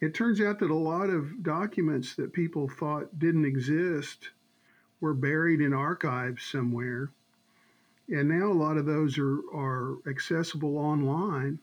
it 0.00 0.14
turns 0.14 0.40
out 0.40 0.58
that 0.58 0.70
a 0.70 0.74
lot 0.74 1.10
of 1.10 1.42
documents 1.42 2.16
that 2.16 2.32
people 2.32 2.68
thought 2.68 3.18
didn't 3.18 3.44
exist 3.44 4.30
were 5.00 5.14
buried 5.14 5.60
in 5.60 5.72
archives 5.72 6.44
somewhere. 6.44 7.10
And 8.08 8.28
now 8.28 8.50
a 8.50 8.52
lot 8.52 8.76
of 8.76 8.86
those 8.86 9.18
are, 9.18 9.38
are 9.54 9.96
accessible 10.08 10.76
online. 10.76 11.58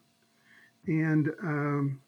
And 0.88 1.30
um, 1.44 2.02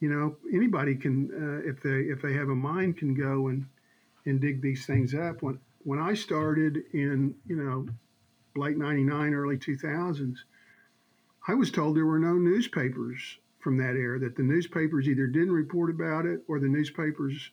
you 0.00 0.08
know 0.08 0.36
anybody 0.52 0.94
can 0.94 1.30
uh, 1.32 1.68
if 1.68 1.82
they 1.82 2.10
if 2.10 2.20
they 2.22 2.34
have 2.34 2.48
a 2.48 2.54
mind 2.54 2.96
can 2.98 3.14
go 3.14 3.48
and 3.48 3.66
and 4.24 4.40
dig 4.40 4.60
these 4.60 4.86
things 4.86 5.14
up. 5.14 5.42
When 5.42 5.58
when 5.84 5.98
I 5.98 6.14
started 6.14 6.82
in 6.92 7.34
you 7.46 7.56
know 7.56 7.86
late 8.56 8.76
'99, 8.76 9.34
early 9.34 9.58
2000s, 9.58 10.36
I 11.46 11.54
was 11.54 11.70
told 11.70 11.96
there 11.96 12.06
were 12.06 12.18
no 12.18 12.34
newspapers 12.34 13.38
from 13.58 13.76
that 13.78 13.96
era. 13.96 14.18
That 14.18 14.36
the 14.36 14.42
newspapers 14.42 15.08
either 15.08 15.26
didn't 15.26 15.52
report 15.52 15.90
about 15.90 16.26
it 16.26 16.42
or 16.48 16.58
the 16.58 16.68
newspapers' 16.68 17.50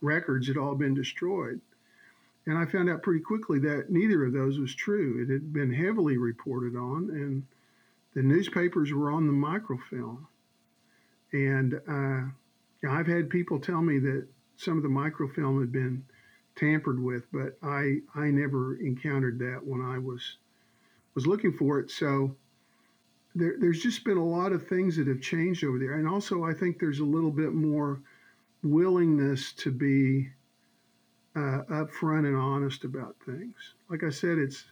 records 0.00 0.48
had 0.48 0.56
all 0.56 0.74
been 0.74 0.94
destroyed. 0.94 1.60
And 2.48 2.56
I 2.56 2.64
found 2.64 2.88
out 2.88 3.02
pretty 3.02 3.20
quickly 3.20 3.58
that 3.58 3.90
neither 3.90 4.24
of 4.24 4.32
those 4.32 4.58
was 4.58 4.74
true. 4.74 5.22
It 5.22 5.30
had 5.30 5.52
been 5.52 5.70
heavily 5.70 6.16
reported 6.16 6.76
on, 6.76 7.10
and 7.10 7.46
the 8.14 8.22
newspapers 8.22 8.90
were 8.90 9.10
on 9.10 9.26
the 9.26 9.34
microfilm. 9.34 10.26
And 11.32 11.78
uh, 11.86 12.88
I've 12.88 13.06
had 13.06 13.28
people 13.28 13.60
tell 13.60 13.82
me 13.82 13.98
that 13.98 14.26
some 14.56 14.78
of 14.78 14.82
the 14.82 14.88
microfilm 14.88 15.60
had 15.60 15.70
been 15.70 16.02
tampered 16.56 16.98
with, 16.98 17.30
but 17.30 17.58
I 17.62 18.00
I 18.14 18.30
never 18.30 18.76
encountered 18.76 19.38
that 19.40 19.60
when 19.62 19.82
I 19.82 19.98
was 19.98 20.38
was 21.14 21.26
looking 21.26 21.52
for 21.52 21.78
it. 21.80 21.90
So 21.90 22.34
there, 23.34 23.56
there's 23.58 23.82
just 23.82 24.04
been 24.04 24.16
a 24.16 24.24
lot 24.24 24.52
of 24.52 24.66
things 24.66 24.96
that 24.96 25.06
have 25.06 25.20
changed 25.20 25.64
over 25.64 25.78
there, 25.78 25.98
and 25.98 26.08
also 26.08 26.44
I 26.44 26.54
think 26.54 26.78
there's 26.78 27.00
a 27.00 27.04
little 27.04 27.30
bit 27.30 27.52
more 27.52 28.00
willingness 28.62 29.52
to 29.52 29.70
be 29.70 30.30
uh, 31.38 31.84
upfront 31.84 32.26
and 32.26 32.36
honest 32.36 32.84
about 32.84 33.16
things. 33.24 33.74
Like 33.88 34.02
I 34.02 34.10
said, 34.10 34.38
it's 34.38 34.64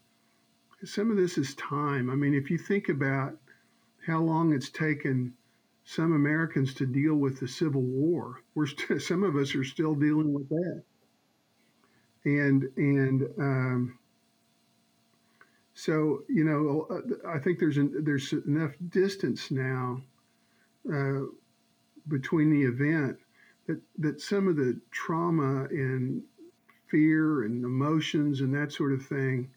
some 0.85 1.11
of 1.11 1.17
this 1.17 1.39
is 1.39 1.55
time. 1.55 2.11
I 2.11 2.15
mean, 2.15 2.35
if 2.35 2.51
you 2.51 2.59
think 2.59 2.89
about 2.89 3.37
how 4.07 4.21
long 4.21 4.53
it's 4.53 4.71
taken 4.71 5.35
some 5.87 6.13
Americans 6.13 6.75
to 6.75 6.85
deal 6.85 7.15
with 7.15 7.39
the 7.39 7.47
Civil 7.47 7.83
War. 7.83 8.43
We're 8.55 8.67
st- 8.67 9.01
some 9.11 9.23
of 9.23 9.37
us 9.37 9.55
are 9.55 9.65
still 9.65 9.95
dealing 9.95 10.33
with 10.33 10.49
that, 10.49 10.83
and 12.25 12.65
and 12.77 13.23
um, 13.39 13.99
so 15.75 16.25
you 16.29 16.45
know 16.45 16.89
uh, 16.91 17.29
I 17.29 17.39
think 17.39 17.61
there's 17.61 17.77
an, 17.79 18.05
there's 18.05 18.33
enough 18.33 18.73
distance 18.89 19.51
now 19.53 20.03
uh, 20.93 21.21
between 22.09 22.51
the 22.51 22.65
event 22.65 23.19
that 23.69 23.81
that 23.99 24.21
some 24.21 24.49
of 24.49 24.57
the 24.57 24.81
trauma 24.91 25.67
and 25.67 26.23
fear 26.91 27.45
and 27.45 27.65
emotions 27.65 28.41
and 28.41 28.55
that 28.55 28.73
sort 28.73 28.93
of 28.93 29.05
thing 29.05 29.51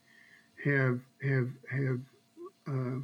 have 0.63 1.00
have 1.22 1.50
have 1.70 2.00
uh, 2.68 3.00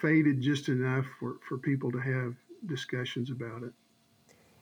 faded 0.00 0.40
just 0.40 0.68
enough 0.68 1.06
for, 1.18 1.36
for 1.48 1.58
people 1.58 1.90
to 1.92 1.98
have 1.98 2.34
discussions 2.66 3.30
about 3.30 3.62
it. 3.62 3.72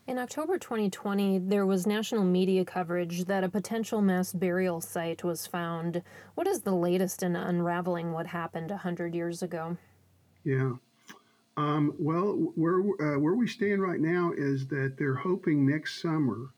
In 0.06 0.18
October 0.18 0.56
2020, 0.56 1.40
there 1.40 1.66
was 1.66 1.86
national 1.86 2.22
media 2.22 2.64
coverage 2.64 3.24
that 3.24 3.42
a 3.42 3.48
potential 3.48 4.00
mass 4.00 4.32
burial 4.32 4.80
site 4.80 5.24
was 5.24 5.48
found. 5.48 6.02
What 6.36 6.46
is 6.46 6.60
the 6.60 6.74
latest 6.74 7.24
in 7.24 7.34
unraveling 7.34 8.12
what 8.12 8.28
happened 8.28 8.70
100 8.70 9.14
years 9.16 9.42
ago? 9.42 9.76
Yeah. 10.44 10.74
Um, 11.56 11.94
well, 11.98 12.52
where, 12.54 12.78
uh, 12.78 13.18
where 13.18 13.34
we 13.34 13.48
stand 13.48 13.82
right 13.82 13.98
now 13.98 14.32
is 14.36 14.68
that 14.68 14.96
they're 14.96 15.14
hoping 15.14 15.66
next 15.66 16.00
summer 16.00 16.50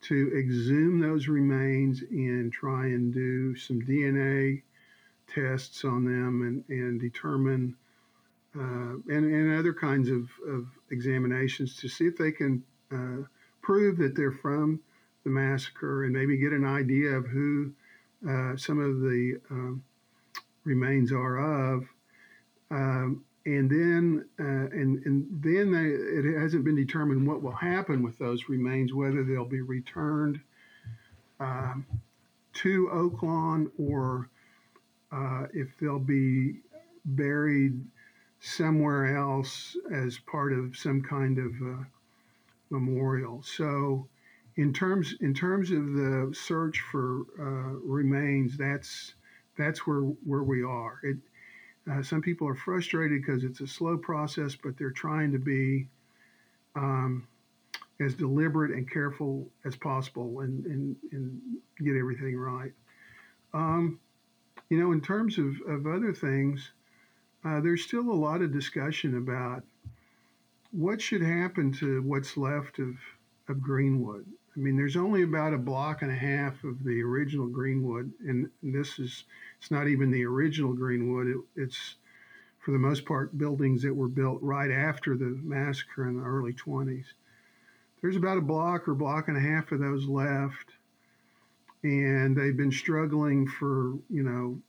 to 0.00 0.32
exhume 0.38 1.00
those 1.00 1.28
remains 1.28 2.02
and 2.02 2.52
try 2.52 2.86
and 2.86 3.12
do 3.12 3.56
some 3.56 3.82
DNA 3.82 4.62
tests 5.26 5.84
on 5.84 6.04
them 6.04 6.42
and, 6.42 6.64
and 6.68 7.00
determine 7.00 7.76
uh, 8.56 8.94
and, 9.08 9.24
and 9.24 9.58
other 9.58 9.74
kinds 9.74 10.08
of, 10.08 10.28
of 10.48 10.66
examinations 10.90 11.76
to 11.76 11.88
see 11.88 12.06
if 12.06 12.16
they 12.16 12.32
can 12.32 12.62
uh, 12.90 13.22
prove 13.60 13.98
that 13.98 14.16
they're 14.16 14.32
from 14.32 14.80
the 15.24 15.30
massacre 15.30 16.04
and 16.04 16.12
maybe 16.12 16.38
get 16.38 16.52
an 16.52 16.64
idea 16.64 17.10
of 17.10 17.26
who 17.26 17.72
uh, 18.28 18.56
some 18.56 18.80
of 18.80 19.00
the 19.00 19.38
um, 19.50 19.82
remains 20.64 21.12
are 21.12 21.74
of. 21.74 21.84
Um, 22.70 23.24
and 23.48 23.70
then, 23.70 24.26
uh, 24.38 24.68
and, 24.76 25.02
and 25.06 25.26
then 25.42 25.72
they, 25.72 25.88
it 25.88 26.38
hasn't 26.38 26.64
been 26.64 26.76
determined 26.76 27.26
what 27.26 27.42
will 27.42 27.50
happen 27.50 28.02
with 28.02 28.18
those 28.18 28.46
remains, 28.50 28.92
whether 28.92 29.24
they'll 29.24 29.46
be 29.46 29.62
returned 29.62 30.38
um, 31.40 31.86
to 32.52 32.90
Oaklawn 32.92 33.70
or 33.78 34.28
uh, 35.10 35.46
if 35.54 35.68
they'll 35.80 35.98
be 35.98 36.56
buried 37.06 37.82
somewhere 38.38 39.16
else 39.16 39.74
as 39.90 40.18
part 40.18 40.52
of 40.52 40.76
some 40.76 41.00
kind 41.00 41.38
of 41.38 41.52
uh, 41.62 41.84
memorial. 42.68 43.42
So, 43.42 44.06
in 44.56 44.74
terms 44.74 45.14
in 45.20 45.32
terms 45.32 45.70
of 45.70 45.94
the 45.94 46.34
search 46.36 46.80
for 46.92 47.22
uh, 47.40 47.78
remains, 47.82 48.58
that's 48.58 49.14
that's 49.56 49.86
where 49.86 50.00
where 50.00 50.42
we 50.42 50.62
are. 50.62 51.00
It, 51.02 51.16
uh, 51.90 52.02
some 52.02 52.20
people 52.20 52.46
are 52.46 52.54
frustrated 52.54 53.22
because 53.22 53.44
it's 53.44 53.60
a 53.60 53.66
slow 53.66 53.96
process, 53.96 54.56
but 54.56 54.76
they're 54.76 54.90
trying 54.90 55.32
to 55.32 55.38
be 55.38 55.88
um, 56.76 57.26
as 58.00 58.14
deliberate 58.14 58.70
and 58.70 58.90
careful 58.90 59.48
as 59.64 59.74
possible 59.76 60.40
and, 60.40 60.64
and, 60.66 60.96
and 61.12 61.40
get 61.78 61.96
everything 61.96 62.36
right. 62.36 62.72
Um, 63.54 63.98
you 64.70 64.78
know, 64.78 64.92
in 64.92 65.00
terms 65.00 65.38
of, 65.38 65.56
of 65.66 65.86
other 65.86 66.12
things, 66.12 66.72
uh, 67.44 67.60
there's 67.60 67.84
still 67.84 68.10
a 68.10 68.12
lot 68.12 68.42
of 68.42 68.52
discussion 68.52 69.16
about 69.16 69.62
what 70.72 71.00
should 71.00 71.22
happen 71.22 71.72
to 71.72 72.02
what's 72.02 72.36
left 72.36 72.78
of, 72.78 72.96
of 73.48 73.62
Greenwood. 73.62 74.26
I 74.54 74.60
mean, 74.60 74.76
there's 74.76 74.96
only 74.96 75.22
about 75.22 75.54
a 75.54 75.58
block 75.58 76.02
and 76.02 76.10
a 76.10 76.16
half 76.16 76.64
of 76.64 76.82
the 76.84 77.00
original 77.02 77.46
Greenwood, 77.46 78.12
and 78.26 78.50
this 78.62 78.98
is 78.98 79.24
it's 79.58 79.70
not 79.70 79.88
even 79.88 80.10
the 80.10 80.24
original 80.24 80.72
Greenwood. 80.72 81.26
It, 81.26 81.36
it's 81.56 81.96
for 82.58 82.72
the 82.72 82.78
most 82.78 83.04
part 83.06 83.36
buildings 83.36 83.82
that 83.82 83.94
were 83.94 84.08
built 84.08 84.40
right 84.42 84.70
after 84.70 85.16
the 85.16 85.38
massacre 85.42 86.08
in 86.08 86.18
the 86.18 86.24
early 86.24 86.52
20s. 86.52 87.06
There's 88.00 88.16
about 88.16 88.38
a 88.38 88.42
block 88.42 88.86
or 88.88 88.94
block 88.94 89.28
and 89.28 89.36
a 89.36 89.40
half 89.40 89.72
of 89.72 89.80
those 89.80 90.06
left, 90.06 90.70
and 91.82 92.36
they've 92.36 92.56
been 92.56 92.72
struggling 92.72 93.46
for 93.46 93.94
you 94.08 94.22
know 94.22 94.60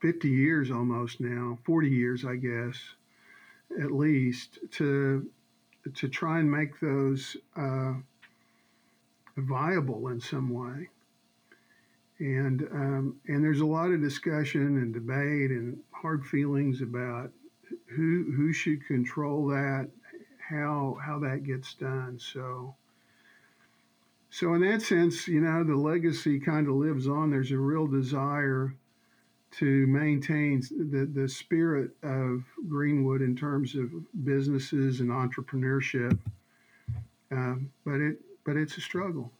50 0.00 0.28
years 0.28 0.70
almost 0.70 1.20
now, 1.20 1.58
40 1.64 1.88
years, 1.88 2.24
I 2.24 2.36
guess, 2.36 2.76
at 3.80 3.92
least, 3.92 4.58
to 4.72 5.28
to 5.94 6.08
try 6.08 6.38
and 6.40 6.50
make 6.50 6.78
those 6.80 7.36
uh, 7.56 7.94
viable 9.36 10.08
in 10.08 10.20
some 10.20 10.50
way. 10.50 10.88
And 12.20 12.62
um, 12.72 13.16
and 13.28 13.44
there's 13.44 13.60
a 13.60 13.66
lot 13.66 13.90
of 13.90 14.02
discussion 14.02 14.78
and 14.78 14.92
debate 14.92 15.50
and 15.50 15.78
hard 15.92 16.26
feelings 16.26 16.82
about 16.82 17.30
who 17.86 18.32
who 18.36 18.52
should 18.52 18.86
control 18.86 19.46
that, 19.48 19.88
how 20.38 20.98
how 21.04 21.18
that 21.20 21.44
gets 21.44 21.74
done. 21.74 22.18
So. 22.18 22.74
So 24.30 24.52
in 24.52 24.60
that 24.60 24.82
sense, 24.82 25.26
you 25.26 25.40
know, 25.40 25.64
the 25.64 25.74
legacy 25.74 26.38
kind 26.38 26.68
of 26.68 26.74
lives 26.74 27.08
on. 27.08 27.30
There's 27.30 27.50
a 27.50 27.56
real 27.56 27.86
desire 27.86 28.74
to 29.52 29.86
maintain 29.86 30.60
the, 30.70 31.06
the 31.06 31.26
spirit 31.28 31.92
of 32.02 32.44
Greenwood 32.68 33.22
in 33.22 33.34
terms 33.34 33.74
of 33.74 33.90
businesses 34.24 35.00
and 35.00 35.08
entrepreneurship. 35.10 36.18
Um, 37.30 37.70
but 37.84 38.00
it 38.00 38.18
but 38.44 38.56
it's 38.56 38.76
a 38.76 38.80
struggle. 38.82 39.32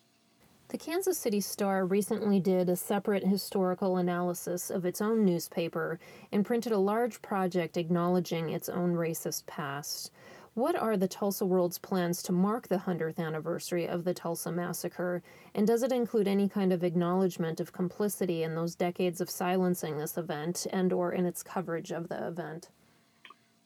The 0.68 0.76
Kansas 0.76 1.16
City 1.16 1.40
Star 1.40 1.86
recently 1.86 2.40
did 2.40 2.68
a 2.68 2.76
separate 2.76 3.24
historical 3.24 3.96
analysis 3.96 4.68
of 4.68 4.84
its 4.84 5.00
own 5.00 5.24
newspaper 5.24 5.98
and 6.30 6.44
printed 6.44 6.72
a 6.72 6.78
large 6.78 7.22
project 7.22 7.78
acknowledging 7.78 8.50
its 8.50 8.68
own 8.68 8.94
racist 8.94 9.46
past. 9.46 10.12
What 10.52 10.76
are 10.76 10.98
the 10.98 11.08
Tulsa 11.08 11.46
World's 11.46 11.78
plans 11.78 12.22
to 12.24 12.32
mark 12.32 12.68
the 12.68 12.76
100th 12.76 13.18
anniversary 13.18 13.88
of 13.88 14.04
the 14.04 14.12
Tulsa 14.12 14.52
Massacre, 14.52 15.22
and 15.54 15.66
does 15.66 15.82
it 15.82 15.90
include 15.90 16.28
any 16.28 16.50
kind 16.50 16.70
of 16.70 16.84
acknowledgement 16.84 17.60
of 17.60 17.72
complicity 17.72 18.42
in 18.42 18.54
those 18.54 18.74
decades 18.74 19.22
of 19.22 19.30
silencing 19.30 19.96
this 19.96 20.18
event 20.18 20.66
and 20.70 20.92
or 20.92 21.12
in 21.12 21.24
its 21.24 21.42
coverage 21.42 21.92
of 21.92 22.10
the 22.10 22.26
event? 22.26 22.68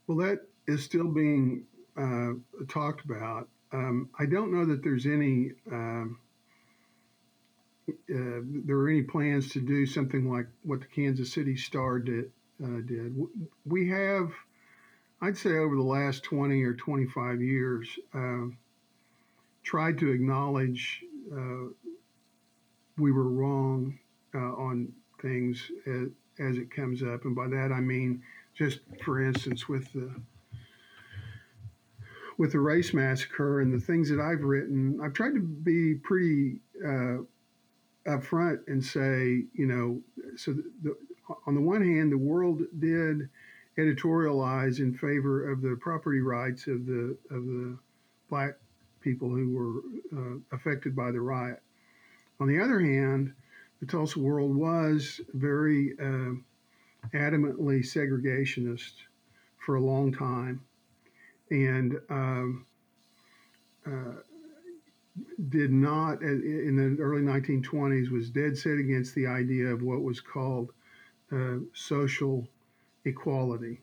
Well, 0.06 0.18
that 0.18 0.46
is 0.68 0.84
still 0.84 1.08
being 1.08 1.64
uh, 1.96 2.34
talked 2.68 3.04
about. 3.04 3.48
Um, 3.72 4.08
I 4.20 4.26
don't 4.26 4.52
know 4.52 4.64
that 4.66 4.84
there's 4.84 5.06
any 5.06 5.50
um, 5.72 6.18
there 8.08 8.76
are 8.76 8.88
any 8.88 9.02
plans 9.02 9.50
to 9.50 9.60
do 9.60 9.86
something 9.86 10.30
like 10.30 10.46
what 10.62 10.80
the 10.80 10.86
Kansas 10.86 11.32
City 11.32 11.56
Star 11.56 11.98
did. 11.98 12.30
Uh, 12.62 12.80
did 12.86 13.16
we 13.66 13.88
have? 13.88 14.32
I'd 15.20 15.36
say 15.36 15.56
over 15.56 15.76
the 15.76 15.82
last 15.82 16.24
20 16.24 16.62
or 16.62 16.74
25 16.74 17.40
years, 17.40 17.88
uh, 18.14 18.46
tried 19.62 19.98
to 19.98 20.10
acknowledge 20.10 21.04
uh, 21.32 21.68
we 22.98 23.12
were 23.12 23.28
wrong 23.28 23.98
uh, 24.34 24.38
on 24.38 24.92
things 25.20 25.70
as, 25.86 26.08
as, 26.40 26.56
it 26.56 26.70
comes 26.70 27.02
up. 27.02 27.24
And 27.24 27.34
by 27.34 27.46
that, 27.48 27.70
I 27.72 27.80
mean, 27.80 28.22
just 28.54 28.80
for 29.04 29.24
instance, 29.24 29.68
with 29.68 29.92
the 29.92 30.12
with 32.38 32.52
the 32.52 32.60
race 32.60 32.92
massacre 32.92 33.60
and 33.60 33.72
the 33.72 33.84
things 33.84 34.08
that 34.08 34.18
I've 34.18 34.42
written, 34.42 35.00
I've 35.02 35.12
tried 35.12 35.34
to 35.34 35.40
be 35.40 35.94
pretty 35.94 36.58
uh, 36.84 37.18
upfront 38.06 38.60
and 38.66 38.84
say, 38.84 39.44
you 39.54 39.66
know, 39.66 40.00
so 40.36 40.54
the, 40.82 40.96
on 41.46 41.54
the 41.54 41.60
one 41.60 41.82
hand, 41.82 42.12
the 42.12 42.18
world 42.18 42.62
did 42.78 43.28
editorialize 43.78 44.80
in 44.80 44.92
favor 44.92 45.50
of 45.50 45.62
the 45.62 45.76
property 45.80 46.20
rights 46.20 46.66
of 46.66 46.86
the 46.86 47.16
of 47.30 47.44
the 47.44 47.78
black 48.28 48.54
people 49.00 49.28
who 49.28 49.50
were 49.50 50.18
uh, 50.18 50.38
affected 50.52 50.94
by 50.94 51.10
the 51.10 51.20
riot. 51.20 51.60
On 52.40 52.48
the 52.48 52.60
other 52.60 52.80
hand, 52.80 53.32
the 53.80 53.86
Tulsa 53.86 54.18
World 54.18 54.54
was 54.54 55.20
very 55.32 55.94
uh, 55.98 56.34
adamantly 57.14 57.80
segregationist 57.80 58.92
for 59.58 59.76
a 59.76 59.80
long 59.80 60.12
time, 60.12 60.60
and 61.50 61.98
um, 62.10 62.66
uh, 63.86 64.20
did 65.50 65.72
not 65.72 66.22
in 66.22 66.76
the 66.76 67.02
early 67.02 67.22
1920s 67.22 68.10
was 68.10 68.30
dead 68.30 68.56
set 68.56 68.78
against 68.78 69.14
the 69.14 69.26
idea 69.26 69.66
of 69.66 69.82
what 69.82 70.02
was 70.02 70.20
called 70.20 70.72
uh, 71.30 71.56
social 71.74 72.48
equality. 73.04 73.80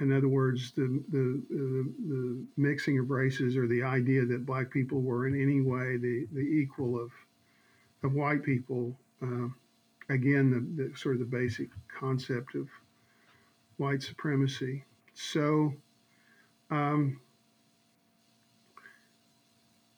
In 0.00 0.12
other 0.12 0.28
words, 0.28 0.72
the, 0.72 1.02
the, 1.10 1.42
the, 1.50 1.92
the, 2.08 2.46
mixing 2.56 2.98
of 2.98 3.10
races 3.10 3.56
or 3.56 3.66
the 3.66 3.82
idea 3.82 4.24
that 4.24 4.46
black 4.46 4.70
people 4.70 5.02
were 5.02 5.26
in 5.26 5.40
any 5.40 5.60
way 5.60 5.98
the, 5.98 6.26
the 6.32 6.40
equal 6.40 6.98
of, 6.98 7.10
of 8.02 8.14
white 8.14 8.42
people. 8.42 8.96
Uh, 9.22 9.48
again, 10.08 10.50
the, 10.50 10.84
the, 10.84 10.96
sort 10.96 11.16
of 11.16 11.20
the 11.20 11.36
basic 11.36 11.68
concept 11.88 12.54
of 12.54 12.68
white 13.76 14.02
supremacy. 14.02 14.84
So, 15.12 15.74
um, 16.70 17.20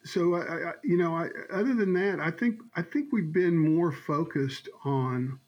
so 0.05 0.35
I, 0.35 0.39
I, 0.39 0.71
you 0.83 0.97
know, 0.97 1.15
I, 1.15 1.29
other 1.51 1.73
than 1.73 1.93
that, 1.93 2.19
I 2.19 2.31
think 2.31 2.61
I 2.75 2.81
think 2.81 3.11
we've 3.11 3.31
been 3.31 3.57
more 3.57 3.91
focused 3.91 4.69
on 4.83 5.39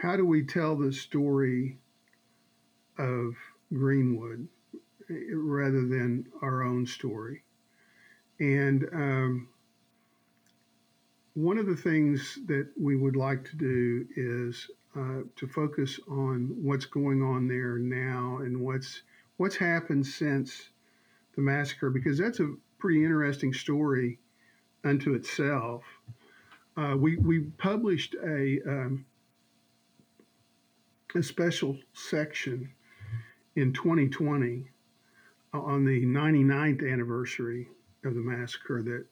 how 0.00 0.16
do 0.16 0.26
we 0.26 0.44
tell 0.44 0.76
the 0.76 0.92
story 0.92 1.78
of 2.98 3.34
Greenwood 3.72 4.48
rather 5.08 5.86
than 5.86 6.26
our 6.42 6.62
own 6.62 6.86
story. 6.86 7.44
And 8.40 8.88
um, 8.92 9.48
one 11.34 11.58
of 11.58 11.66
the 11.66 11.76
things 11.76 12.38
that 12.46 12.68
we 12.80 12.96
would 12.96 13.16
like 13.16 13.44
to 13.50 13.56
do 13.56 14.06
is 14.16 14.68
uh, 14.96 15.22
to 15.36 15.46
focus 15.46 15.98
on 16.08 16.54
what's 16.62 16.86
going 16.86 17.22
on 17.22 17.48
there 17.48 17.78
now 17.78 18.38
and 18.38 18.60
what's 18.60 19.02
what's 19.36 19.56
happened 19.56 20.06
since 20.06 20.70
the 21.34 21.42
massacre, 21.42 21.90
because 21.90 22.18
that's 22.18 22.40
a 22.40 22.54
pretty 22.84 23.02
interesting 23.02 23.50
story 23.54 24.18
unto 24.84 25.14
itself. 25.14 25.82
Uh, 26.76 26.94
we 26.94 27.16
we 27.16 27.40
published 27.56 28.14
a 28.22 28.60
um, 28.68 29.06
a 31.14 31.22
special 31.22 31.78
section 31.94 32.70
in 33.56 33.72
2020 33.72 34.68
on 35.54 35.86
the 35.86 36.04
99th 36.04 36.92
anniversary 36.92 37.70
of 38.04 38.14
the 38.14 38.20
massacre 38.20 38.82
that 38.82 39.06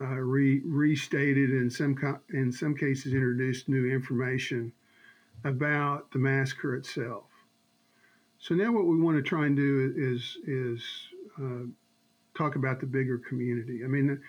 uh, 0.00 0.16
re- 0.16 0.62
restated 0.64 1.50
and 1.50 1.72
some 1.72 1.94
co- 1.94 2.18
in 2.30 2.50
some 2.50 2.74
cases 2.74 3.12
introduced 3.12 3.68
new 3.68 3.88
information 3.88 4.72
about 5.44 6.10
the 6.10 6.18
massacre 6.18 6.74
itself. 6.74 7.26
So 8.40 8.56
now 8.56 8.72
what 8.72 8.86
we 8.86 9.00
want 9.00 9.16
to 9.16 9.22
try 9.22 9.46
and 9.46 9.54
do 9.54 9.94
is 9.96 10.38
is 10.44 10.82
uh, 11.40 11.66
talk 12.36 12.56
about 12.56 12.80
the 12.80 12.86
bigger 12.86 13.18
community. 13.18 13.82
I 13.84 13.88
mean, 13.88 14.20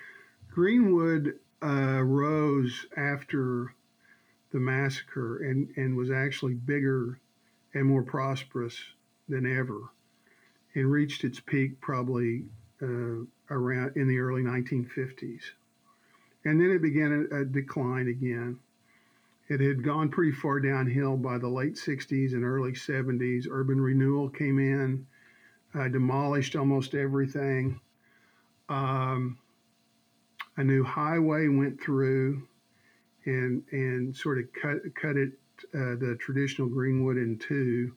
Greenwood 0.49 1.39
uh, 1.63 2.01
rose 2.03 2.85
after 2.95 3.73
the 4.51 4.59
massacre 4.59 5.43
and, 5.43 5.69
and 5.75 5.97
was 5.97 6.11
actually 6.11 6.53
bigger 6.53 7.19
and 7.73 7.85
more 7.85 8.03
prosperous 8.03 8.77
than 9.27 9.45
ever 9.45 9.91
and 10.75 10.91
reached 10.91 11.23
its 11.23 11.39
peak 11.39 11.79
probably 11.81 12.45
uh, 12.81 13.25
around 13.49 13.95
in 13.95 14.07
the 14.07 14.19
early 14.19 14.43
1950s. 14.43 15.41
And 16.45 16.61
then 16.61 16.71
it 16.71 16.81
began 16.81 17.27
a, 17.31 17.41
a, 17.41 17.45
decline 17.45 18.07
again. 18.07 18.59
it 19.49 19.59
had 19.59 19.83
gone 19.83 20.09
pretty 20.09 20.31
far 20.31 20.59
downhill 20.59 21.17
by 21.17 21.37
the 21.37 21.47
late 21.47 21.75
60s 21.75 22.33
and 22.33 22.43
early 22.43 22.73
70s. 22.73 23.47
Urban 23.49 23.81
renewal 23.81 24.29
came 24.29 24.59
in, 24.59 25.05
uh, 25.73 25.87
demolished 25.87 26.55
almost 26.55 26.93
everything. 26.93 27.79
Um, 28.69 29.37
a 30.57 30.63
new 30.63 30.83
highway 30.83 31.47
went 31.47 31.81
through 31.81 32.47
and 33.25 33.63
and 33.71 34.15
sort 34.15 34.39
of 34.39 34.45
cut 34.53 34.77
cut 34.95 35.17
it 35.17 35.31
uh, 35.73 35.95
the 35.95 36.17
traditional 36.19 36.67
Greenwood 36.67 37.17
in 37.17 37.37
two. 37.37 37.93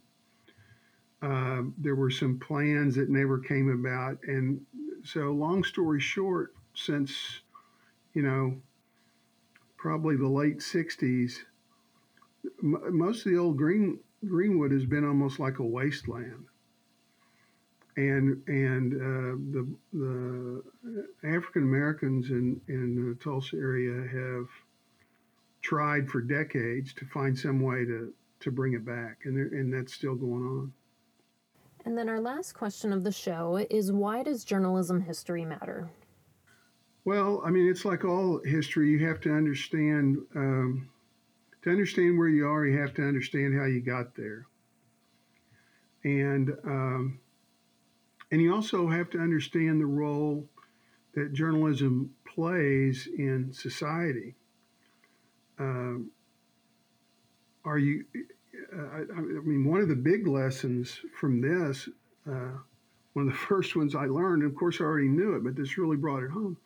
Uh, 1.23 1.63
there 1.77 1.95
were 1.95 2.11
some 2.11 2.39
plans 2.39 2.95
that 2.97 3.11
never 3.11 3.39
came 3.39 3.69
about, 3.69 4.19
and 4.27 4.61
so 5.05 5.33
long 5.33 5.63
story 5.65 6.01
short, 6.01 6.55
since 6.75 7.41
you 8.15 8.23
know 8.23 8.61
probably 9.77 10.17
the 10.17 10.29
late 10.29 10.59
'60s, 10.59 11.39
m- 12.63 12.99
most 12.99 13.27
of 13.27 13.33
the 13.33 13.39
old 13.39 13.57
green 13.57 13.99
Greenwood 14.27 14.73
has 14.73 14.85
been 14.85 15.05
almost 15.05 15.39
like 15.39 15.59
a 15.59 15.65
wasteland 15.65 16.47
and 17.97 18.43
and 18.47 18.95
uh, 18.95 19.37
the 19.53 19.69
the 19.93 21.05
African 21.25 21.63
Americans 21.63 22.31
in 22.31 22.61
in 22.69 23.09
the 23.09 23.15
Tulsa 23.23 23.57
area 23.57 24.07
have 24.09 24.47
tried 25.63 26.09
for 26.09 26.21
decades 26.21 26.95
to 26.95 27.05
find 27.07 27.39
some 27.39 27.61
way 27.61 27.85
to 27.85 28.13
to 28.41 28.51
bring 28.51 28.75
it 28.75 28.85
back, 28.85 29.19
and 29.25 29.37
and 29.53 29.73
that's 29.73 29.93
still 29.93 30.15
going 30.15 30.45
on. 30.45 30.73
And 31.85 31.97
then 31.97 32.09
our 32.09 32.21
last 32.21 32.53
question 32.53 32.93
of 32.93 33.05
the 33.05 33.13
show 33.13 33.67
is 33.71 33.91
why 33.91 34.23
does 34.23 34.45
journalism 34.45 35.01
history 35.01 35.45
matter? 35.45 35.91
Well, 37.05 37.43
I 37.45 37.51
mean, 37.51 37.67
it's 37.67 37.85
like 37.85 38.05
all 38.05 38.41
history. 38.45 38.91
You 38.91 39.07
have 39.07 39.21
to 39.23 39.33
understand 39.33 40.19
um, 40.35 40.91
to 41.63 41.71
understand 41.71 42.19
where 42.19 42.29
you 42.29 42.47
are. 42.47 42.67
You 42.67 42.79
have 42.79 42.95
to 42.95 43.03
understand 43.03 43.59
how 43.59 43.65
you 43.65 43.81
got 43.81 44.15
there, 44.15 44.47
and 46.05 46.51
um, 46.65 47.20
and 48.31 48.41
you 48.41 48.55
also 48.55 48.89
have 48.89 49.11
to 49.11 49.19
understand 49.19 49.81
the 49.81 49.87
role 49.87 50.49
that 51.15 51.33
journalism 51.33 52.11
plays 52.25 53.09
in 53.19 53.53
society. 53.53 54.35
Um, 55.59 56.11
are 57.65 57.79
you, 57.79 58.05
uh, 58.73 58.83
I, 58.83 58.99
I, 59.17 59.21
mean, 59.21 59.65
one 59.65 59.81
of 59.81 59.89
the 59.89 59.97
big 59.97 60.27
lessons 60.27 61.01
from 61.19 61.41
this, 61.41 61.89
uh, 62.27 62.59
one 63.15 63.27
of 63.27 63.33
the 63.33 63.39
first 63.49 63.75
ones 63.75 63.95
I 63.95 64.07
learned, 64.07 64.45
of 64.45 64.55
course 64.55 64.81
I 64.81 64.85
already 64.85 65.09
knew 65.09 65.35
it, 65.35 65.45
but 65.45 65.57
this 65.57 65.77
really 65.77 65.97
brought 65.97 66.23
it 66.23 66.31
home, 66.31 66.57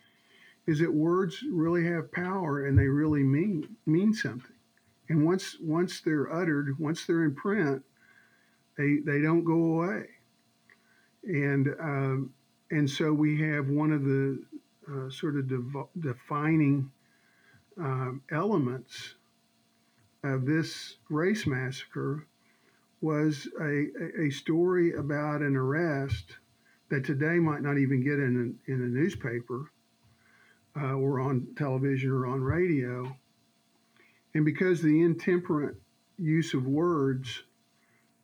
is 0.67 0.79
that 0.81 0.93
words 0.93 1.43
really 1.51 1.85
have 1.87 2.13
power 2.13 2.67
and 2.67 2.79
they 2.79 2.87
really 2.87 3.23
mean 3.23 3.77
mean 3.87 4.15
something. 4.15 4.57
And 5.11 5.27
once 5.27 5.57
once 5.61 6.01
they're 6.01 6.33
uttered, 6.33 6.79
once 6.79 7.05
they're 7.05 7.25
in 7.25 7.35
print, 7.35 7.83
they 8.79 8.99
they 9.05 9.21
don't 9.21 9.45
go 9.45 9.83
away 9.83 10.07
and 11.27 11.69
um, 11.81 12.31
and 12.71 12.89
so 12.89 13.13
we 13.13 13.41
have 13.41 13.69
one 13.69 13.93
of 13.93 14.05
the 14.05 14.43
uh, 14.91 15.11
sort 15.11 15.37
of 15.37 15.51
defining 16.01 16.91
um, 17.79 18.23
elements 18.31 19.15
of 20.23 20.47
this 20.47 20.97
race 21.11 21.47
massacre 21.47 22.27
was 23.01 23.47
a, 23.61 23.87
a 24.19 24.31
story 24.31 24.95
about 24.95 25.43
an 25.43 25.57
arrest 25.57 26.37
that 26.89 27.05
today 27.05 27.39
might 27.39 27.63
not 27.63 27.77
even 27.77 28.03
get 28.03 28.15
in 28.15 28.57
a, 28.67 28.73
in 28.73 28.83
a 28.83 28.87
newspaper 28.87 29.71
uh, 30.81 30.95
or 30.95 31.21
on 31.21 31.47
television 31.57 32.11
or 32.11 32.27
on 32.27 32.41
radio. 32.41 33.15
And 34.35 34.45
because 34.45 34.81
the 34.81 35.03
intemperate 35.03 35.77
use 36.19 36.55
of 36.55 36.67
words 36.67 37.43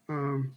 um, 0.08 0.54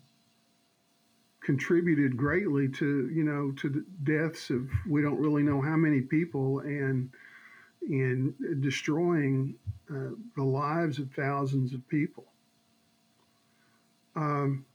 contributed 1.43 2.15
greatly 2.15 2.69
to 2.69 3.09
you 3.13 3.23
know 3.23 3.51
to 3.51 3.69
the 3.69 3.85
deaths 4.03 4.49
of 4.49 4.69
we 4.87 5.01
don't 5.01 5.19
really 5.19 5.43
know 5.43 5.61
how 5.61 5.75
many 5.75 6.01
people 6.01 6.59
and 6.59 7.09
in 7.89 8.33
destroying 8.61 9.55
uh, 9.89 10.15
the 10.37 10.43
lives 10.43 10.99
of 10.99 11.11
thousands 11.11 11.73
of 11.73 11.85
people. 11.89 12.25
Um, 14.15 14.65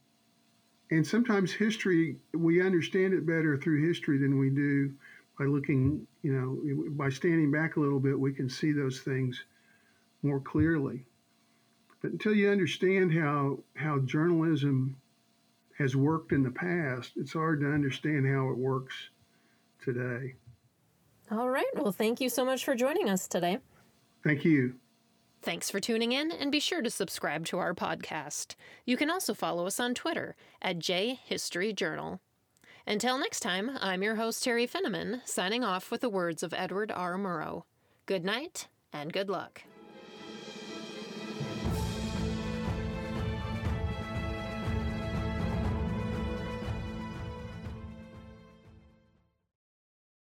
and 0.91 1.07
sometimes 1.07 1.53
history 1.53 2.17
we 2.35 2.65
understand 2.65 3.15
it 3.15 3.27
better 3.27 3.57
through 3.57 3.87
history 3.87 4.19
than 4.19 4.39
we 4.39 4.51
do 4.51 4.93
by 5.39 5.45
looking 5.45 6.07
you 6.23 6.33
know 6.33 6.91
by 6.91 7.09
standing 7.09 7.51
back 7.51 7.77
a 7.77 7.81
little 7.81 8.01
bit 8.01 8.19
we 8.19 8.33
can 8.33 8.49
see 8.49 8.73
those 8.73 9.01
things 9.01 9.45
more 10.23 10.41
clearly 10.41 11.05
but 12.03 12.11
until 12.11 12.35
you 12.35 12.51
understand 12.51 13.13
how 13.13 13.59
how 13.77 13.99
journalism 14.01 14.97
has 15.79 15.95
worked 15.95 16.33
in 16.33 16.43
the 16.43 16.51
past, 16.51 17.13
it's 17.17 17.33
hard 17.33 17.61
to 17.61 17.67
understand 17.67 18.27
how 18.27 18.51
it 18.51 18.59
works 18.59 18.95
today. 19.83 20.35
All 21.31 21.49
right. 21.49 21.67
Well, 21.75 21.93
thank 21.93 22.21
you 22.21 22.29
so 22.29 22.45
much 22.45 22.65
for 22.65 22.75
joining 22.75 23.09
us 23.09 23.29
today. 23.29 23.59
Thank 24.25 24.45
you. 24.45 24.75
Thanks 25.41 25.71
for 25.71 25.79
tuning 25.79 26.13
in, 26.13 26.33
and 26.33 26.51
be 26.51 26.59
sure 26.59 26.83
to 26.83 26.91
subscribe 26.91 27.47
to 27.47 27.59
our 27.59 27.75
podcast. 27.75 28.57
You 28.85 28.97
can 28.97 29.09
also 29.09 29.35
follow 29.35 29.67
us 29.67 29.79
on 29.79 29.95
Twitter 29.95 30.35
at 30.61 30.81
JHistoryJournal. 30.81 32.19
Until 32.87 33.19
next 33.19 33.41
time, 33.41 33.71
I'm 33.81 34.03
your 34.03 34.17
host, 34.17 34.45
Teri 34.45 34.69
Finneman, 34.69 35.21
signing 35.27 35.63
off 35.63 35.91
with 35.91 36.01
the 36.01 36.09
words 36.09 36.43
of 36.43 36.53
Edward 36.55 36.91
R. 36.91 37.17
Murrow. 37.17 37.63
Good 38.07 38.25
night 38.25 38.67
and 38.93 39.13
good 39.13 39.29
luck. 39.29 39.63